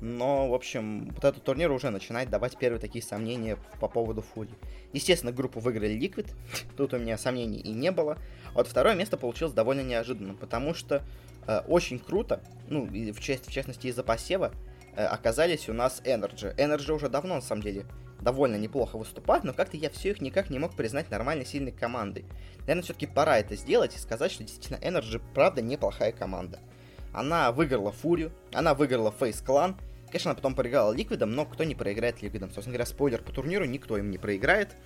Но, 0.00 0.48
в 0.48 0.54
общем, 0.54 1.10
вот 1.14 1.24
этот 1.24 1.42
турнир 1.42 1.70
уже 1.70 1.90
начинает 1.90 2.30
давать 2.30 2.56
первые 2.58 2.80
такие 2.80 3.02
сомнения 3.02 3.58
по 3.80 3.88
поводу 3.88 4.22
Фури. 4.22 4.50
Естественно, 4.92 5.32
группу 5.32 5.60
выиграли 5.60 5.98
Liquid, 5.98 6.30
тут 6.76 6.94
у 6.94 6.98
меня 6.98 7.18
сомнений 7.18 7.58
и 7.58 7.70
не 7.70 7.90
было. 7.90 8.18
А 8.50 8.58
вот 8.58 8.68
второе 8.68 8.94
место 8.94 9.16
получилось 9.16 9.54
довольно 9.54 9.80
неожиданным, 9.80 10.36
потому 10.36 10.74
что 10.74 11.02
э, 11.46 11.60
очень 11.66 11.98
круто, 11.98 12.42
ну, 12.68 12.84
в, 12.84 13.20
часть, 13.20 13.48
в 13.48 13.52
частности 13.52 13.86
из-за 13.86 14.02
посева, 14.02 14.52
э, 14.94 15.04
оказались 15.04 15.68
у 15.68 15.72
нас 15.72 16.02
NRG. 16.04 16.54
NRG 16.56 16.92
уже 16.92 17.08
давно, 17.08 17.36
на 17.36 17.40
самом 17.40 17.62
деле, 17.62 17.86
довольно 18.22 18.56
неплохо 18.56 18.96
выступает, 18.96 19.44
но 19.44 19.52
как-то 19.52 19.76
я 19.76 19.90
все 19.90 20.10
их 20.10 20.20
никак 20.20 20.50
не 20.50 20.58
мог 20.58 20.74
признать 20.74 21.10
нормальной 21.10 21.44
сильной 21.44 21.72
командой. 21.72 22.24
Наверное, 22.60 22.82
все-таки 22.82 23.06
пора 23.06 23.38
это 23.38 23.56
сделать 23.56 23.94
и 23.96 23.98
сказать, 23.98 24.32
что 24.32 24.44
действительно 24.44 24.76
NRG 24.76 25.20
правда 25.34 25.60
неплохая 25.60 26.12
команда. 26.12 26.60
Она 27.12 27.52
выиграла 27.52 27.92
Фурию, 27.92 28.32
она 28.52 28.74
выиграла 28.74 29.12
FaZe 29.12 29.40
Clan. 29.40 29.76
Конечно, 30.06 30.30
она 30.30 30.36
потом 30.36 30.54
проиграла 30.54 30.92
Ликвидам, 30.92 31.32
но 31.32 31.44
кто 31.46 31.64
не 31.64 31.74
проиграет 31.74 32.22
Ликвидам? 32.22 32.50
Собственно 32.50 32.74
говоря, 32.74 32.86
спойлер 32.86 33.22
по 33.22 33.32
турниру, 33.32 33.64
никто 33.64 33.96
им 33.96 34.10
не 34.10 34.18
проиграет. 34.18 34.76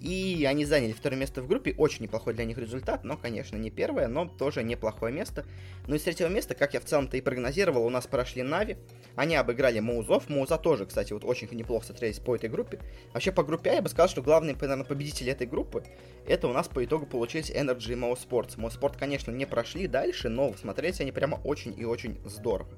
И 0.00 0.46
они 0.48 0.64
заняли 0.64 0.92
второе 0.92 1.18
место 1.18 1.42
в 1.42 1.48
группе. 1.48 1.74
Очень 1.76 2.04
неплохой 2.04 2.34
для 2.34 2.44
них 2.44 2.56
результат, 2.56 3.04
но, 3.04 3.16
конечно, 3.16 3.56
не 3.56 3.70
первое, 3.70 4.06
но 4.06 4.26
тоже 4.26 4.62
неплохое 4.62 5.12
место. 5.12 5.44
Ну 5.86 5.96
и 5.96 5.98
с 5.98 6.02
третьего 6.02 6.28
места, 6.28 6.54
как 6.54 6.74
я 6.74 6.80
в 6.80 6.84
целом-то 6.84 7.16
и 7.16 7.20
прогнозировал, 7.20 7.84
у 7.84 7.90
нас 7.90 8.06
прошли 8.06 8.42
Нави. 8.42 8.76
Они 9.16 9.34
обыграли 9.34 9.80
Маузов. 9.80 10.28
Мауза 10.28 10.56
тоже, 10.56 10.86
кстати, 10.86 11.12
вот 11.12 11.24
очень 11.24 11.48
неплохо 11.52 11.86
смотрелись 11.86 12.20
по 12.20 12.36
этой 12.36 12.48
группе. 12.48 12.78
Вообще, 13.12 13.32
по 13.32 13.42
группе 13.42 13.70
А 13.70 13.74
я 13.74 13.82
бы 13.82 13.88
сказал, 13.88 14.08
что 14.08 14.22
главные, 14.22 14.54
наверное, 14.54 14.84
победители 14.84 15.32
этой 15.32 15.46
группы, 15.46 15.82
это 16.26 16.46
у 16.46 16.52
нас 16.52 16.68
по 16.68 16.84
итогу 16.84 17.06
получились 17.06 17.50
Energy 17.50 17.92
и 17.92 17.96
Mouse 17.96 18.28
Sports. 18.28 18.96
Конечно, 18.98 19.32
не 19.32 19.46
прошли 19.46 19.88
дальше, 19.88 20.28
но 20.28 20.54
смотрелись 20.54 21.00
они 21.00 21.10
прямо 21.10 21.40
очень 21.44 21.74
и 21.78 21.84
очень 21.84 22.18
здорово. 22.24 22.68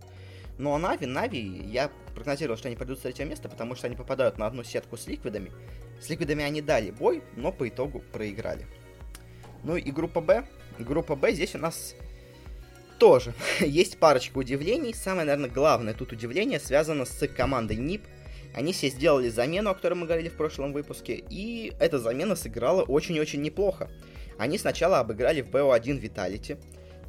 Ну 0.58 0.74
а 0.74 0.78
Нави, 0.78 1.06
Нави, 1.06 1.40
я 1.40 1.90
прогнозировал, 2.14 2.58
что 2.58 2.68
они 2.68 2.76
пройдут 2.76 2.98
с 2.98 3.02
третьего 3.02 3.26
места, 3.26 3.48
потому 3.48 3.74
что 3.74 3.86
они 3.86 3.96
попадают 3.96 4.36
на 4.36 4.46
одну 4.46 4.62
сетку 4.62 4.98
с 4.98 5.06
Ликвидами. 5.06 5.50
С 6.00 6.08
Ликвидами 6.08 6.44
они 6.44 6.62
дали 6.62 6.90
бой, 6.90 7.22
но 7.36 7.52
по 7.52 7.68
итогу 7.68 8.02
проиграли. 8.12 8.66
Ну 9.64 9.76
и 9.76 9.90
группа 9.90 10.20
Б. 10.20 10.44
Группа 10.78 11.14
Б 11.14 11.32
здесь 11.32 11.54
у 11.54 11.58
нас 11.58 11.94
тоже 12.98 13.34
есть 13.60 13.98
парочка 13.98 14.38
удивлений. 14.38 14.94
Самое, 14.94 15.26
наверное, 15.26 15.50
главное 15.50 15.94
тут 15.94 16.12
удивление 16.12 16.58
связано 16.58 17.04
с 17.04 17.28
командой 17.28 17.76
НИП. 17.76 18.02
Они 18.54 18.72
все 18.72 18.88
сделали 18.88 19.28
замену, 19.28 19.70
о 19.70 19.74
которой 19.74 19.94
мы 19.94 20.06
говорили 20.06 20.28
в 20.28 20.36
прошлом 20.36 20.72
выпуске, 20.72 21.22
и 21.30 21.72
эта 21.78 22.00
замена 22.00 22.34
сыграла 22.34 22.82
очень-очень 22.82 23.42
неплохо. 23.42 23.88
Они 24.38 24.58
сначала 24.58 24.98
обыграли 24.98 25.42
в 25.42 25.50
BO1 25.50 26.00
Vitality, 26.00 26.58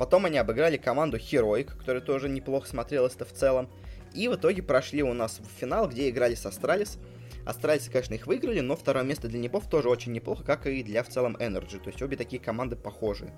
Потом 0.01 0.25
они 0.25 0.39
обыграли 0.39 0.77
команду 0.77 1.17
Heroic, 1.17 1.77
которая 1.77 2.01
тоже 2.01 2.27
неплохо 2.27 2.67
смотрелась-то 2.67 3.23
в 3.23 3.33
целом. 3.33 3.69
И 4.15 4.27
в 4.27 4.33
итоге 4.33 4.63
прошли 4.63 5.03
у 5.03 5.13
нас 5.13 5.39
в 5.39 5.59
финал, 5.59 5.87
где 5.87 6.09
играли 6.09 6.33
с 6.33 6.43
Astralis. 6.43 6.97
Астралисы, 7.45 7.89
конечно, 7.91 8.13
их 8.13 8.27
выиграли, 8.27 8.59
но 8.59 8.75
второе 8.75 9.03
место 9.03 9.27
для 9.27 9.39
Нипов 9.39 9.69
тоже 9.69 9.89
очень 9.89 10.11
неплохо, 10.11 10.43
как 10.43 10.67
и 10.67 10.83
для 10.83 11.03
в 11.03 11.09
целом 11.09 11.35
NRG. 11.37 11.79
То 11.79 11.89
есть 11.89 12.01
обе 12.01 12.17
такие 12.17 12.41
команды 12.41 12.75
похожие. 12.75 13.33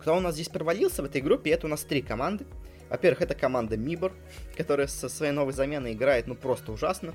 Кто 0.00 0.16
у 0.16 0.20
нас 0.20 0.34
здесь 0.34 0.48
провалился 0.48 1.02
в 1.02 1.06
этой 1.06 1.20
группе, 1.20 1.50
это 1.50 1.66
у 1.66 1.70
нас 1.70 1.82
три 1.82 2.02
команды. 2.02 2.46
Во-первых, 2.88 3.22
это 3.22 3.34
команда 3.34 3.76
MIBR, 3.76 4.12
которая 4.56 4.86
со 4.86 5.08
своей 5.08 5.32
новой 5.32 5.52
заменой 5.52 5.92
играет, 5.92 6.26
ну, 6.26 6.34
просто 6.34 6.72
ужасно. 6.72 7.14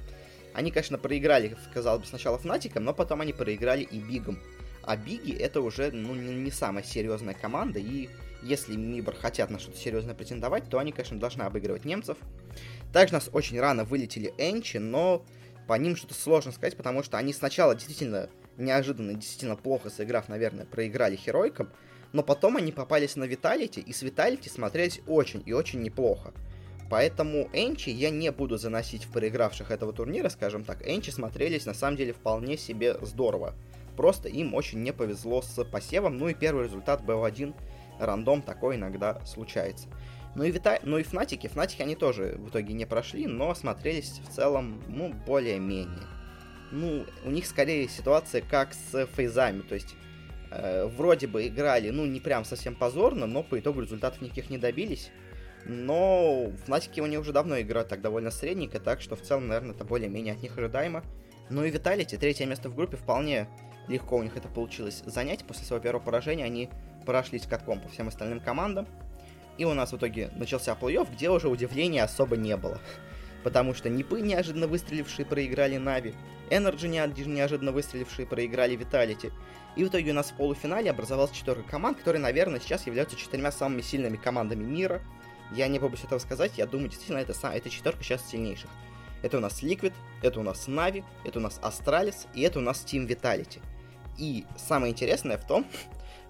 Они, 0.54 0.70
конечно, 0.70 0.98
проиграли, 0.98 1.58
казалось 1.74 2.02
бы, 2.02 2.08
сначала 2.08 2.38
Фнатикам, 2.38 2.84
но 2.84 2.94
потом 2.94 3.22
они 3.22 3.34
проиграли 3.34 3.82
и 3.82 4.00
Бигам. 4.00 4.40
А 4.84 4.96
Биги 4.98 5.34
это 5.34 5.62
уже, 5.62 5.92
ну, 5.92 6.14
не 6.14 6.52
самая 6.52 6.84
серьезная 6.84 7.34
команда, 7.34 7.80
и 7.80 8.10
если 8.44 8.76
Мибор 8.76 9.16
хотят 9.16 9.50
на 9.50 9.58
что-то 9.58 9.78
серьезное 9.78 10.14
претендовать, 10.14 10.70
то 10.70 10.78
они, 10.78 10.92
конечно, 10.92 11.18
должны 11.20 11.44
обыгрывать 11.44 11.86
немцев. 11.86 12.18
Также 12.92 13.14
нас 13.14 13.30
очень 13.32 13.60
рано 13.60 13.86
вылетели 13.86 14.34
Энчи, 14.38 14.78
но 14.78 15.26
по 15.68 15.74
ним 15.74 15.96
что-то 15.96 16.14
сложно 16.14 16.52
сказать, 16.52 16.76
потому 16.76 17.04
что 17.04 17.18
они 17.18 17.34
сначала 17.34 17.76
действительно 17.76 18.30
неожиданно, 18.58 19.14
действительно 19.14 19.56
плохо 19.56 19.90
сыграв, 19.90 20.30
наверное, 20.30 20.66
проиграли 20.66 21.16
Херойкам, 21.16 21.72
но 22.12 22.24
потом 22.24 22.58
они 22.58 22.72
попались 22.72 23.16
на 23.16 23.24
Виталити, 23.24 23.80
и 23.80 23.92
с 23.92 24.02
Виталити 24.02 24.50
смотрелись 24.50 25.02
очень 25.08 25.42
и 25.46 25.54
очень 25.54 25.82
неплохо. 25.82 26.34
Поэтому 26.90 27.50
Энчи 27.54 27.90
я 27.90 28.12
не 28.12 28.32
буду 28.32 28.58
заносить 28.58 29.06
в 29.06 29.12
проигравших 29.12 29.72
этого 29.72 29.94
турнира, 29.94 30.30
скажем 30.30 30.64
так. 30.64 30.88
Энчи 30.88 31.10
смотрелись 31.10 31.66
на 31.66 31.74
самом 31.74 31.98
деле 31.98 32.14
вполне 32.14 32.56
себе 32.56 32.98
здорово. 33.02 33.56
Просто 33.98 34.30
им 34.30 34.54
очень 34.54 34.84
не 34.84 34.92
повезло 34.92 35.42
с 35.42 35.64
посевом. 35.64 36.18
Ну 36.18 36.28
и 36.28 36.36
первый 36.36 36.66
результат 36.66 37.02
BO1 37.02 37.56
рандом 38.00 38.44
такой 38.44 38.76
иногда 38.76 39.24
случается. 39.26 39.88
Ну 40.36 40.44
и, 40.44 40.52
Вита... 40.52 40.80
ну 40.84 40.98
и 40.98 41.04
Фнатики, 41.04 41.48
Фнатики 41.48 41.82
они 41.82 41.96
тоже 41.96 42.36
в 42.38 42.50
итоге 42.50 42.74
не 42.74 42.86
прошли, 42.86 43.28
но 43.28 43.54
смотрелись 43.54 44.20
в 44.28 44.34
целом, 44.34 44.82
ну, 44.88 45.14
более-менее. 45.28 46.08
Ну, 46.72 47.06
у 47.24 47.30
них 47.30 47.46
скорее 47.46 47.88
ситуация 47.88 48.42
как 48.42 48.74
с 48.74 49.06
фейзами, 49.06 49.62
то 49.62 49.76
есть 49.76 49.96
э, 50.50 50.86
вроде 50.86 51.28
бы 51.28 51.46
играли, 51.48 51.92
ну, 51.92 52.06
не 52.06 52.20
прям 52.20 52.46
совсем 52.46 52.74
позорно, 52.74 53.28
но 53.28 53.44
по 53.44 53.60
итогу 53.60 53.82
результатов 53.82 54.22
никаких 54.22 54.50
не 54.50 54.58
добились. 54.58 55.12
Но 55.66 56.52
Фнатики 56.66 57.00
у 57.00 57.06
них 57.06 57.20
уже 57.20 57.32
давно 57.32 57.60
играют 57.62 57.90
так 57.90 58.02
довольно 58.02 58.32
средненько, 58.32 58.80
так 58.80 59.02
что 59.02 59.16
в 59.16 59.22
целом, 59.22 59.48
наверное, 59.48 59.76
это 59.76 59.86
более-менее 59.86 60.34
от 60.34 60.42
них 60.42 60.58
ожидаемо. 60.58 61.04
Ну 61.50 61.64
и 61.64 61.70
Vitality, 61.70 62.18
третье 62.18 62.46
место 62.46 62.70
в 62.70 62.76
группе, 62.76 62.98
вполне 62.98 63.48
легко 63.88 64.18
у 64.18 64.24
них 64.24 64.36
это 64.36 64.48
получилось 64.48 65.04
занять. 65.06 65.46
После 65.46 65.66
своего 65.66 65.84
первого 65.84 66.04
поражения 66.04 66.46
они 66.46 66.70
прошлись 67.06 67.46
катком 67.46 67.80
по 67.80 67.90
всем 67.90 68.08
остальным 68.08 68.40
командам. 68.40 68.88
И 69.58 69.66
у 69.66 69.74
нас 69.74 69.92
в 69.92 69.98
итоге 69.98 70.30
начался 70.36 70.74
плей-офф, 70.74 71.08
где 71.14 71.30
уже 71.30 71.48
удивления 71.48 72.04
особо 72.04 72.38
не 72.38 72.58
было. 72.58 72.80
потому 73.44 73.74
что 73.74 73.90
Нипы, 73.90 74.22
неожиданно 74.22 74.68
выстрелившие, 74.68 75.26
проиграли 75.26 75.78
Navi, 75.78 76.16
NRG, 76.50 76.88
неожиданно 76.88 77.72
выстрелившие, 77.72 78.26
проиграли 78.26 78.76
Vitality. 78.76 79.32
И 79.76 79.84
в 79.84 79.90
итоге 79.90 80.12
у 80.12 80.14
нас 80.14 80.32
в 80.32 80.36
полуфинале 80.36 80.90
образовалась 80.90 81.32
четверка 81.32 81.64
команд, 81.64 81.98
которые, 81.98 82.22
наверное, 82.22 82.60
сейчас 82.60 82.86
являются 82.86 83.18
четырьмя 83.18 83.52
самыми 83.52 83.82
сильными 83.82 84.18
командами 84.18 84.64
мира. 84.64 85.02
Я 85.52 85.68
не 85.68 85.80
побоюсь 85.80 86.04
этого 86.04 86.20
сказать, 86.20 86.54
я 86.58 86.66
думаю, 86.66 86.90
действительно, 86.90 87.20
это, 87.20 87.34
это 87.48 87.70
четверка 87.70 88.04
сейчас 88.04 88.28
сильнейших. 88.28 88.70
Это 89.22 89.38
у 89.38 89.42
нас 89.42 89.64
Liquid, 89.64 89.94
это 90.22 90.40
у 90.40 90.44
нас 90.44 90.68
Navi, 90.68 91.04
это 91.24 91.40
у 91.40 91.42
нас 91.42 91.60
Astralis 91.62 92.28
и 92.34 92.42
это 92.42 92.60
у 92.60 92.62
нас 92.62 92.84
Team 92.86 93.08
Vitality. 93.08 93.62
И 94.18 94.46
самое 94.58 94.92
интересное 94.92 95.38
в 95.38 95.48
том, 95.48 95.66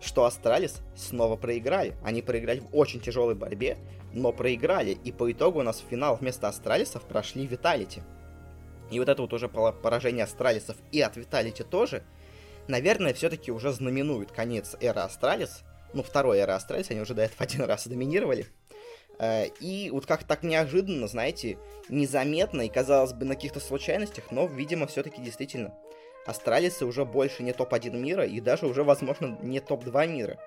что 0.04 0.26
Astralis 0.26 0.82
снова 0.96 1.36
проиграли. 1.36 1.96
Они 2.04 2.22
проиграли 2.22 2.60
в 2.60 2.76
очень 2.76 3.00
тяжелой 3.00 3.36
борьбе, 3.36 3.78
но 4.14 4.32
проиграли. 4.32 4.98
И 5.04 5.12
по 5.12 5.32
итогу 5.32 5.60
у 5.60 5.64
нас 5.64 5.82
в 5.82 5.90
финал 5.90 6.16
вместо 6.16 6.48
Астралисов 6.48 7.04
прошли 7.04 7.48
Vitality. 7.48 8.04
И 8.92 9.00
вот 9.00 9.10
это 9.10 9.22
вот 9.22 9.34
уже 9.34 9.48
поражение 9.48 10.26
Астралисов 10.26 10.76
и 10.92 11.02
от 11.02 11.16
Vitality 11.18 11.64
тоже, 11.64 12.04
наверное, 12.68 13.14
все-таки 13.14 13.52
уже 13.52 13.72
знаменует 13.72 14.32
конец 14.32 14.76
эры 14.82 15.02
Astralis. 15.02 15.64
Ну, 15.94 16.04
второй 16.04 16.40
эры 16.40 16.54
Astralis, 16.54 16.92
они 16.92 17.02
уже 17.02 17.14
до 17.14 17.24
этого 17.24 17.42
один 17.44 17.64
раз 17.64 17.88
доминировали. 17.88 18.48
Э, 19.20 19.48
и 19.60 19.90
вот 19.92 20.06
как 20.06 20.24
так 20.26 20.44
неожиданно, 20.44 21.08
знаете, 21.08 21.58
незаметно 21.90 22.62
и, 22.62 22.70
казалось 22.70 23.14
бы, 23.14 23.26
на 23.26 23.36
каких-то 23.36 23.60
случайностях, 23.60 24.26
но, 24.32 24.48
видимо, 24.48 24.88
все-таки 24.88 25.22
действительно 25.22 25.74
Астралисы 26.26 26.86
уже 26.86 27.06
больше 27.06 27.44
не 27.44 27.54
топ-1 27.54 27.98
мира 27.98 28.26
и 28.26 28.40
даже 28.40 28.66
уже, 28.66 28.84
возможно, 28.84 29.38
не 29.42 29.60
топ-2 29.60 30.08
мира. 30.08 30.38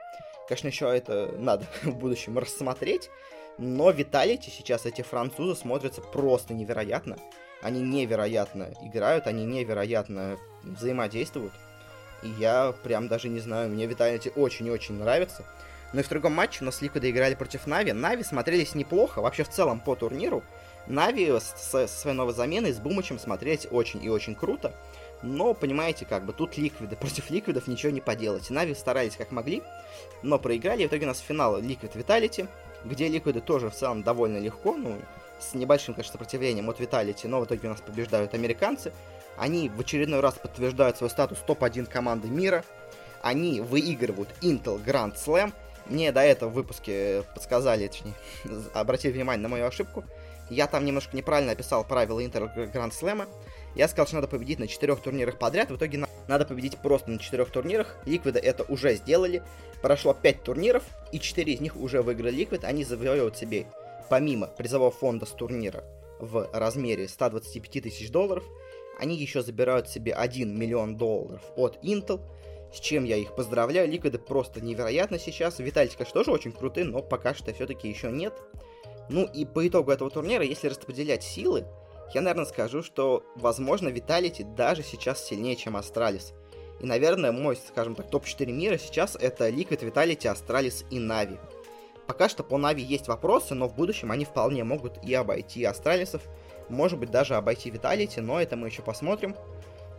Конечно, 0.49 0.69
еще 0.69 0.97
это 0.97 1.33
надо 1.39 1.67
в 1.83 1.97
будущем 1.97 2.39
рассмотреть, 2.39 3.11
но 3.59 3.91
Виталити 3.91 4.51
сейчас 4.51 4.87
эти 4.87 5.03
французы 5.03 5.59
смотрятся 5.59 6.01
просто 6.01 6.55
невероятно. 6.55 7.17
Они 7.63 7.81
невероятно 7.81 8.71
играют, 8.83 9.27
они 9.27 9.45
невероятно 9.45 10.39
взаимодействуют. 10.63 11.53
И 12.23 12.29
я 12.39 12.75
прям 12.83 13.09
даже 13.09 13.29
не 13.29 13.41
знаю, 13.41 13.71
мне 13.71 13.87
Виталити 13.87 14.31
очень-очень 14.35 14.95
нравится. 14.95 15.45
Но 15.93 16.01
и 16.01 16.03
в 16.03 16.09
другом 16.09 16.33
матче 16.33 16.59
у 16.63 16.65
нас 16.65 16.83
Ликвиды 16.83 17.11
играли 17.11 17.35
против 17.35 17.67
Navi. 17.67 17.93
Navi 17.93 18.23
смотрелись 18.23 18.75
неплохо, 18.75 19.23
вообще 19.23 19.45
в 19.45 19.49
целом 19.49 19.81
по 19.81 19.95
турниру. 19.95 20.43
Navi 20.87 21.33
со 21.41 21.87
своей 21.87 22.17
новой 22.17 22.35
заменой 22.35 22.73
с 22.73 22.79
Бумычем 22.79 23.19
смотрится 23.19 23.67
очень 23.71 24.05
и 24.05 24.09
очень 24.09 24.35
круто. 24.35 24.75
Но, 25.27 25.55
понимаете, 25.55 26.07
как 26.07 26.25
бы 26.25 26.33
тут 26.33 26.57
ликвиды. 26.57 26.97
Против 27.01 27.31
ликвидов 27.31 27.67
ничего 27.67 27.91
не 27.93 28.01
поделать. 28.01 28.49
Navi 28.51 28.75
старались 28.75 29.17
как 29.17 29.33
могли, 29.33 29.63
но 30.23 30.39
проиграли. 30.39 30.83
И 30.83 30.87
в 30.87 30.89
итоге 30.89 31.05
у 31.05 31.09
нас 31.09 31.19
финал 31.19 31.61
Liquid 31.61 31.93
Vitality, 31.95 32.49
где 32.85 33.09
ликвиды 33.09 33.41
тоже 33.41 33.71
в 33.71 33.75
целом 33.75 34.03
довольно 34.03 34.39
легко, 34.39 34.77
ну, 34.77 34.99
с 35.39 35.55
небольшим, 35.55 35.95
конечно, 35.95 36.13
сопротивлением 36.13 36.71
от 36.71 36.81
Vitality, 36.81 37.27
но 37.27 37.41
в 37.41 37.45
итоге 37.45 37.69
у 37.69 37.71
нас 37.71 37.81
побеждают 37.81 38.35
американцы. 38.35 38.93
Они 39.37 39.69
в 39.69 39.81
очередной 39.81 40.21
раз 40.21 40.35
подтверждают 40.35 40.97
свой 40.97 41.11
статус 41.11 41.39
топ-1 41.47 41.87
команды 41.87 42.29
мира. 42.29 42.65
Они 43.21 43.61
выигрывают 43.61 44.31
Intel 44.41 44.83
Grand 44.83 45.15
Slam. 45.15 45.53
Мне 45.89 46.13
до 46.13 46.21
этого 46.21 46.51
в 46.51 46.55
выпуске 46.55 47.23
подсказали, 47.35 47.87
точнее, 47.87 48.15
обратили 48.75 49.13
внимание 49.13 49.43
на 49.43 49.49
мою 49.49 49.67
ошибку. 49.67 50.05
Я 50.49 50.67
там 50.67 50.85
немножко 50.85 51.17
неправильно 51.17 51.53
описал 51.53 51.85
правила 51.85 52.21
Intel 52.21 52.49
Grand 52.73 52.93
Slam. 52.93 53.29
Я 53.75 53.89
сказал, 53.89 54.07
что 54.07 54.17
надо 54.17 54.29
победить 54.29 54.59
на 54.59 54.69
четырех 54.69 55.01
турнирах 55.01 55.39
подряд. 55.39 55.71
В 55.71 55.77
итоге 55.77 56.07
надо 56.29 56.47
победить 56.47 56.79
просто 56.79 57.11
на 57.11 57.19
четырех 57.19 57.51
турнирах. 57.51 57.97
Ликвиды 58.05 58.39
это 58.39 58.63
уже 58.65 58.95
сделали. 58.95 59.43
Прошло 59.83 60.15
5 60.15 60.43
турниров, 60.43 60.85
и 61.13 61.19
4 61.19 61.53
из 61.53 61.61
них 61.61 61.77
уже 61.77 62.01
выиграли 62.01 62.31
Ликвид. 62.37 62.65
Они 62.65 62.85
завоевывают 62.85 63.37
себе, 63.37 63.67
помимо 64.09 64.47
призового 64.47 64.91
фонда 64.91 65.27
с 65.27 65.31
турнира 65.31 65.85
в 66.19 66.49
размере 66.53 67.09
125 67.09 67.83
тысяч 67.83 68.11
долларов, 68.11 68.45
они 68.99 69.17
еще 69.17 69.43
забирают 69.43 69.89
себе 69.89 70.15
1 70.15 70.59
миллион 70.59 70.97
долларов 70.97 71.43
от 71.57 71.79
Intel, 71.83 72.21
с 72.73 72.81
чем 72.81 73.05
я 73.05 73.17
их 73.17 73.35
поздравляю. 73.35 73.89
Ликвиды 73.89 74.19
просто 74.19 74.61
невероятно 74.61 75.19
сейчас. 75.19 75.59
Vitality, 75.59 75.91
конечно, 75.91 76.15
тоже 76.15 76.31
очень 76.31 76.53
крутые, 76.53 76.85
но 76.85 77.03
пока 77.03 77.35
что 77.35 77.53
все-таки 77.53 77.89
еще 77.89 78.11
нет. 78.11 78.35
Ну 79.09 79.25
и 79.25 79.45
по 79.45 79.67
итогу 79.67 79.91
этого 79.91 80.11
турнира, 80.11 80.45
если 80.45 80.69
распределять 80.69 81.23
силы, 81.23 81.65
я, 82.15 82.21
наверное, 82.21 82.45
скажу, 82.45 82.83
что, 82.83 83.25
возможно, 83.37 83.89
Vitality 83.89 84.45
даже 84.45 84.83
сейчас 84.83 85.25
сильнее, 85.25 85.57
чем 85.57 85.77
Astralis. 85.77 86.33
И, 86.81 86.87
наверное, 86.87 87.33
мой, 87.33 87.57
скажем 87.57 87.95
так, 87.95 88.11
топ-4 88.11 88.47
мира 88.53 88.77
сейчас 88.79 89.17
это 89.17 89.49
Liquid, 89.49 89.81
Vitality, 89.81 90.29
Astralis 90.29 90.85
и 90.91 90.99
Navi. 90.99 91.39
Пока 92.07 92.29
что 92.29 92.45
по 92.45 92.59
Navi 92.59 92.83
есть 92.83 93.09
вопросы, 93.09 93.55
но 93.55 93.69
в 93.69 93.75
будущем 93.75 94.13
они 94.13 94.25
вполне 94.25 94.63
могут 94.63 95.03
и 95.03 95.13
обойти 95.15 95.65
Астралисов, 95.65 96.23
может 96.69 96.99
быть, 96.99 97.11
даже 97.11 97.35
обойти 97.35 97.71
Виталити, 97.71 98.21
но 98.21 98.41
это 98.41 98.57
мы 98.57 98.69
еще 98.69 98.83
посмотрим. 98.83 99.37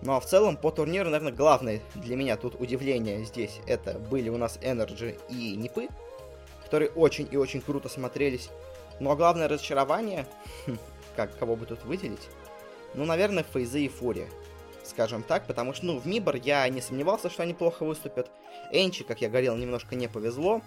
Ну 0.01 0.13
а 0.13 0.19
в 0.19 0.25
целом 0.25 0.57
по 0.57 0.71
турниру, 0.71 1.09
наверное, 1.09 1.33
главное 1.33 1.81
для 1.95 2.15
меня 2.15 2.37
тут 2.37 2.59
удивление 2.59 3.23
здесь 3.23 3.59
это 3.65 3.97
были 3.97 4.29
у 4.29 4.37
нас 4.37 4.59
Energy 4.61 5.19
и 5.29 5.55
Нипы, 5.55 5.87
которые 6.63 6.91
очень 6.91 7.27
и 7.31 7.37
очень 7.37 7.61
круто 7.61 7.89
смотрелись. 7.89 8.49
Ну 8.99 9.11
а 9.11 9.15
главное 9.15 9.47
разочарование, 9.47 10.27
хм, 10.65 10.77
как, 11.15 11.37
кого 11.37 11.55
бы 11.55 11.65
тут 11.65 11.83
выделить? 11.83 12.29
Ну, 12.93 13.05
наверное, 13.05 13.43
Фейзы 13.43 13.81
и 13.81 13.89
Фурия. 13.89 14.27
Скажем 14.83 15.21
так, 15.21 15.45
потому 15.45 15.73
что, 15.73 15.85
ну, 15.85 15.99
в 15.99 16.07
Мибор 16.07 16.35
я 16.37 16.67
не 16.69 16.81
сомневался, 16.81 17.29
что 17.29 17.43
они 17.43 17.53
плохо 17.53 17.83
выступят. 17.83 18.31
Энчи, 18.71 19.03
как 19.03 19.21
я 19.21 19.29
говорил, 19.29 19.55
немножко 19.55 19.95
не 19.95 20.07
повезло. 20.07 20.61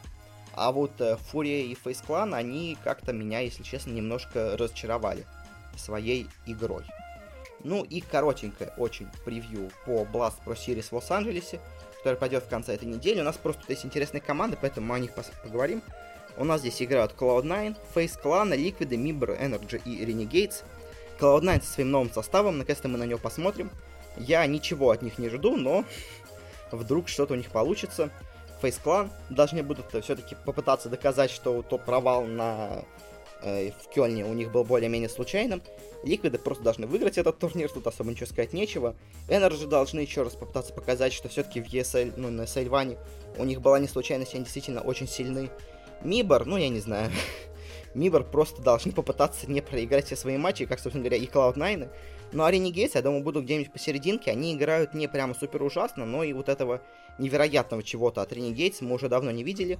А 0.52 0.72
вот 0.72 1.00
э, 1.00 1.16
Фурия 1.16 1.62
и 1.62 1.74
Фейс 1.74 2.02
Клан, 2.02 2.34
они 2.34 2.76
как-то 2.84 3.12
меня, 3.12 3.40
если 3.40 3.62
честно, 3.62 3.92
немножко 3.92 4.56
разочаровали 4.58 5.24
своей 5.76 6.26
игрой. 6.46 6.84
Ну 7.62 7.84
и 7.84 8.00
коротенькое 8.00 8.72
очень 8.76 9.08
превью 9.24 9.70
по 9.84 10.02
Blast 10.02 10.36
Pro 10.44 10.54
Series 10.56 10.88
в 10.90 10.92
Лос-Анджелесе, 10.92 11.60
который 11.98 12.16
пойдет 12.16 12.44
в 12.44 12.48
конце 12.48 12.74
этой 12.74 12.86
недели. 12.86 13.20
У 13.20 13.24
нас 13.24 13.36
просто 13.36 13.62
тут 13.62 13.70
есть 13.70 13.84
интересные 13.84 14.20
команды, 14.20 14.56
поэтому 14.60 14.86
мы 14.86 14.96
о 14.96 14.98
них 14.98 15.12
поговорим. 15.42 15.82
У 16.36 16.44
нас 16.44 16.60
здесь 16.60 16.80
играют 16.80 17.14
Cloud9, 17.18 17.76
Face 17.94 18.18
Clan, 18.22 18.54
Liquid, 18.54 18.88
Mibber, 18.88 19.38
Energy 19.38 19.82
и 19.84 20.04
Renegades. 20.04 20.62
Cloud9 21.18 21.62
со 21.62 21.72
своим 21.72 21.90
новым 21.90 22.10
составом, 22.10 22.56
наконец-то 22.56 22.88
мы 22.88 22.96
на 22.96 23.04
него 23.04 23.18
посмотрим. 23.18 23.70
Я 24.16 24.46
ничего 24.46 24.90
от 24.90 25.02
них 25.02 25.18
не 25.18 25.28
жду, 25.28 25.56
но 25.56 25.84
вдруг 26.72 27.08
что-то 27.08 27.34
у 27.34 27.36
них 27.36 27.50
получится. 27.50 28.10
Face 28.62 28.80
Clan 28.82 29.10
должны 29.28 29.62
будут 29.62 29.86
все-таки 30.02 30.34
попытаться 30.46 30.88
доказать, 30.88 31.30
что 31.30 31.62
тот 31.62 31.84
провал 31.84 32.24
на 32.24 32.84
э, 33.42 33.70
в 33.70 33.88
Кёльне 33.88 34.24
у 34.24 34.32
них 34.34 34.50
был 34.52 34.64
более-менее 34.64 35.08
случайным. 35.08 35.62
Ликвиды 36.02 36.38
просто 36.38 36.62
должны 36.64 36.86
выиграть 36.86 37.18
этот 37.18 37.38
турнир, 37.38 37.70
тут 37.70 37.86
особо 37.86 38.10
ничего 38.10 38.26
сказать 38.26 38.52
нечего. 38.52 38.96
Energy 39.28 39.66
должны 39.66 40.00
еще 40.00 40.22
раз 40.22 40.34
попытаться 40.34 40.72
показать, 40.72 41.12
что 41.12 41.28
все-таки 41.28 41.60
в 41.60 41.66
ESL, 41.66 42.14
ну, 42.16 42.30
на 42.30 42.42
ESL 42.42 42.68
One 42.68 42.98
у 43.38 43.44
них 43.44 43.60
была 43.60 43.78
не 43.78 43.88
случайность, 43.88 44.34
они 44.34 44.44
действительно 44.44 44.80
очень 44.80 45.08
сильны. 45.08 45.50
Мибор, 46.02 46.46
ну 46.46 46.56
я 46.56 46.68
не 46.68 46.80
знаю. 46.80 47.10
Мибор 47.94 48.24
просто 48.24 48.62
должны 48.62 48.92
попытаться 48.92 49.50
не 49.50 49.60
проиграть 49.60 50.06
все 50.06 50.16
свои 50.16 50.38
матчи, 50.38 50.64
как, 50.64 50.80
собственно 50.80 51.04
говоря, 51.04 51.22
и 51.22 51.26
Cloud9. 51.26 51.88
Ну 52.32 52.44
а 52.44 52.52
Renegades, 52.52 52.92
я 52.94 53.02
думаю, 53.02 53.22
будут 53.22 53.44
где-нибудь 53.44 53.72
посерединке. 53.72 54.30
Они 54.30 54.54
играют 54.54 54.94
не 54.94 55.08
прямо 55.08 55.34
супер 55.34 55.62
ужасно, 55.62 56.06
но 56.06 56.22
и 56.22 56.32
вот 56.32 56.48
этого 56.48 56.80
невероятного 57.18 57.82
чего-то 57.82 58.22
от 58.22 58.32
Renegades 58.32 58.76
мы 58.80 58.94
уже 58.94 59.08
давно 59.08 59.30
не 59.30 59.42
видели. 59.42 59.78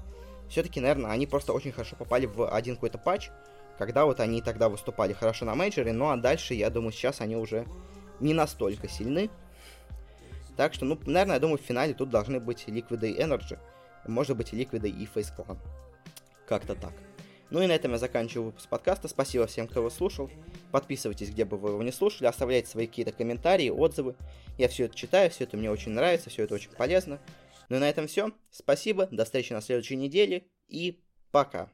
Все-таки, 0.51 0.81
наверное, 0.81 1.13
они 1.13 1.27
просто 1.27 1.53
очень 1.53 1.71
хорошо 1.71 1.95
попали 1.97 2.27
в 2.27 2.47
один 2.49 2.75
какой-то 2.75 2.99
патч, 2.99 3.31
когда 3.79 4.05
вот 4.05 4.21
они 4.21 4.43
тогда 4.43 4.69
выступали 4.69 5.13
хорошо 5.13 5.47
на 5.47 5.55
мейджоре, 5.55 5.93
ну 5.93 6.11
а 6.11 6.17
дальше, 6.17 6.55
я 6.55 6.69
думаю, 6.69 6.93
сейчас 6.93 7.21
они 7.21 7.37
уже 7.37 7.67
не 8.19 8.35
настолько 8.35 8.89
сильны. 8.89 9.31
Так 10.57 10.75
что, 10.75 10.85
ну, 10.85 10.99
наверное, 11.07 11.37
я 11.37 11.41
думаю, 11.41 11.59
в 11.59 11.63
финале 11.63 11.95
тут 11.95 12.11
должны 12.11 12.41
быть 12.41 12.65
Liquid 12.67 13.09
и 13.09 13.19
Energy. 13.19 13.59
Может 14.07 14.37
быть, 14.37 14.53
Liquid 14.53 14.87
и 14.87 15.07
Face 15.07 15.33
Clan. 15.35 15.57
Как-то 16.47 16.75
так. 16.75 16.93
Ну 17.51 17.63
и 17.63 17.67
на 17.67 17.73
этом 17.73 17.93
я 17.93 17.99
заканчиваю 17.99 18.47
выпуск 18.47 18.69
подкаста. 18.69 19.09
Спасибо 19.09 19.47
всем, 19.47 19.67
кто 19.67 19.81
его 19.81 19.91
слушал. 19.91 20.31
Подписывайтесь, 20.73 21.31
где 21.31 21.45
бы 21.45 21.57
вы 21.57 21.71
его 21.71 21.83
не 21.83 21.93
слушали, 21.93 22.27
оставляйте 22.27 22.69
свои 22.69 22.87
какие-то 22.87 23.13
комментарии, 23.13 23.71
отзывы. 23.71 24.17
Я 24.59 24.69
все 24.69 24.85
это 24.85 24.97
читаю, 24.97 25.31
все 25.31 25.45
это 25.45 25.57
мне 25.57 25.71
очень 25.71 25.93
нравится, 25.93 26.29
все 26.29 26.45
это 26.45 26.55
очень 26.55 26.71
полезно. 26.71 27.19
Ну 27.71 27.77
и 27.77 27.79
на 27.79 27.89
этом 27.89 28.07
все. 28.07 28.33
Спасибо, 28.51 29.07
до 29.11 29.25
встречи 29.25 29.53
на 29.53 29.61
следующей 29.63 29.97
неделе 29.97 30.49
и 30.69 31.03
пока. 31.31 31.69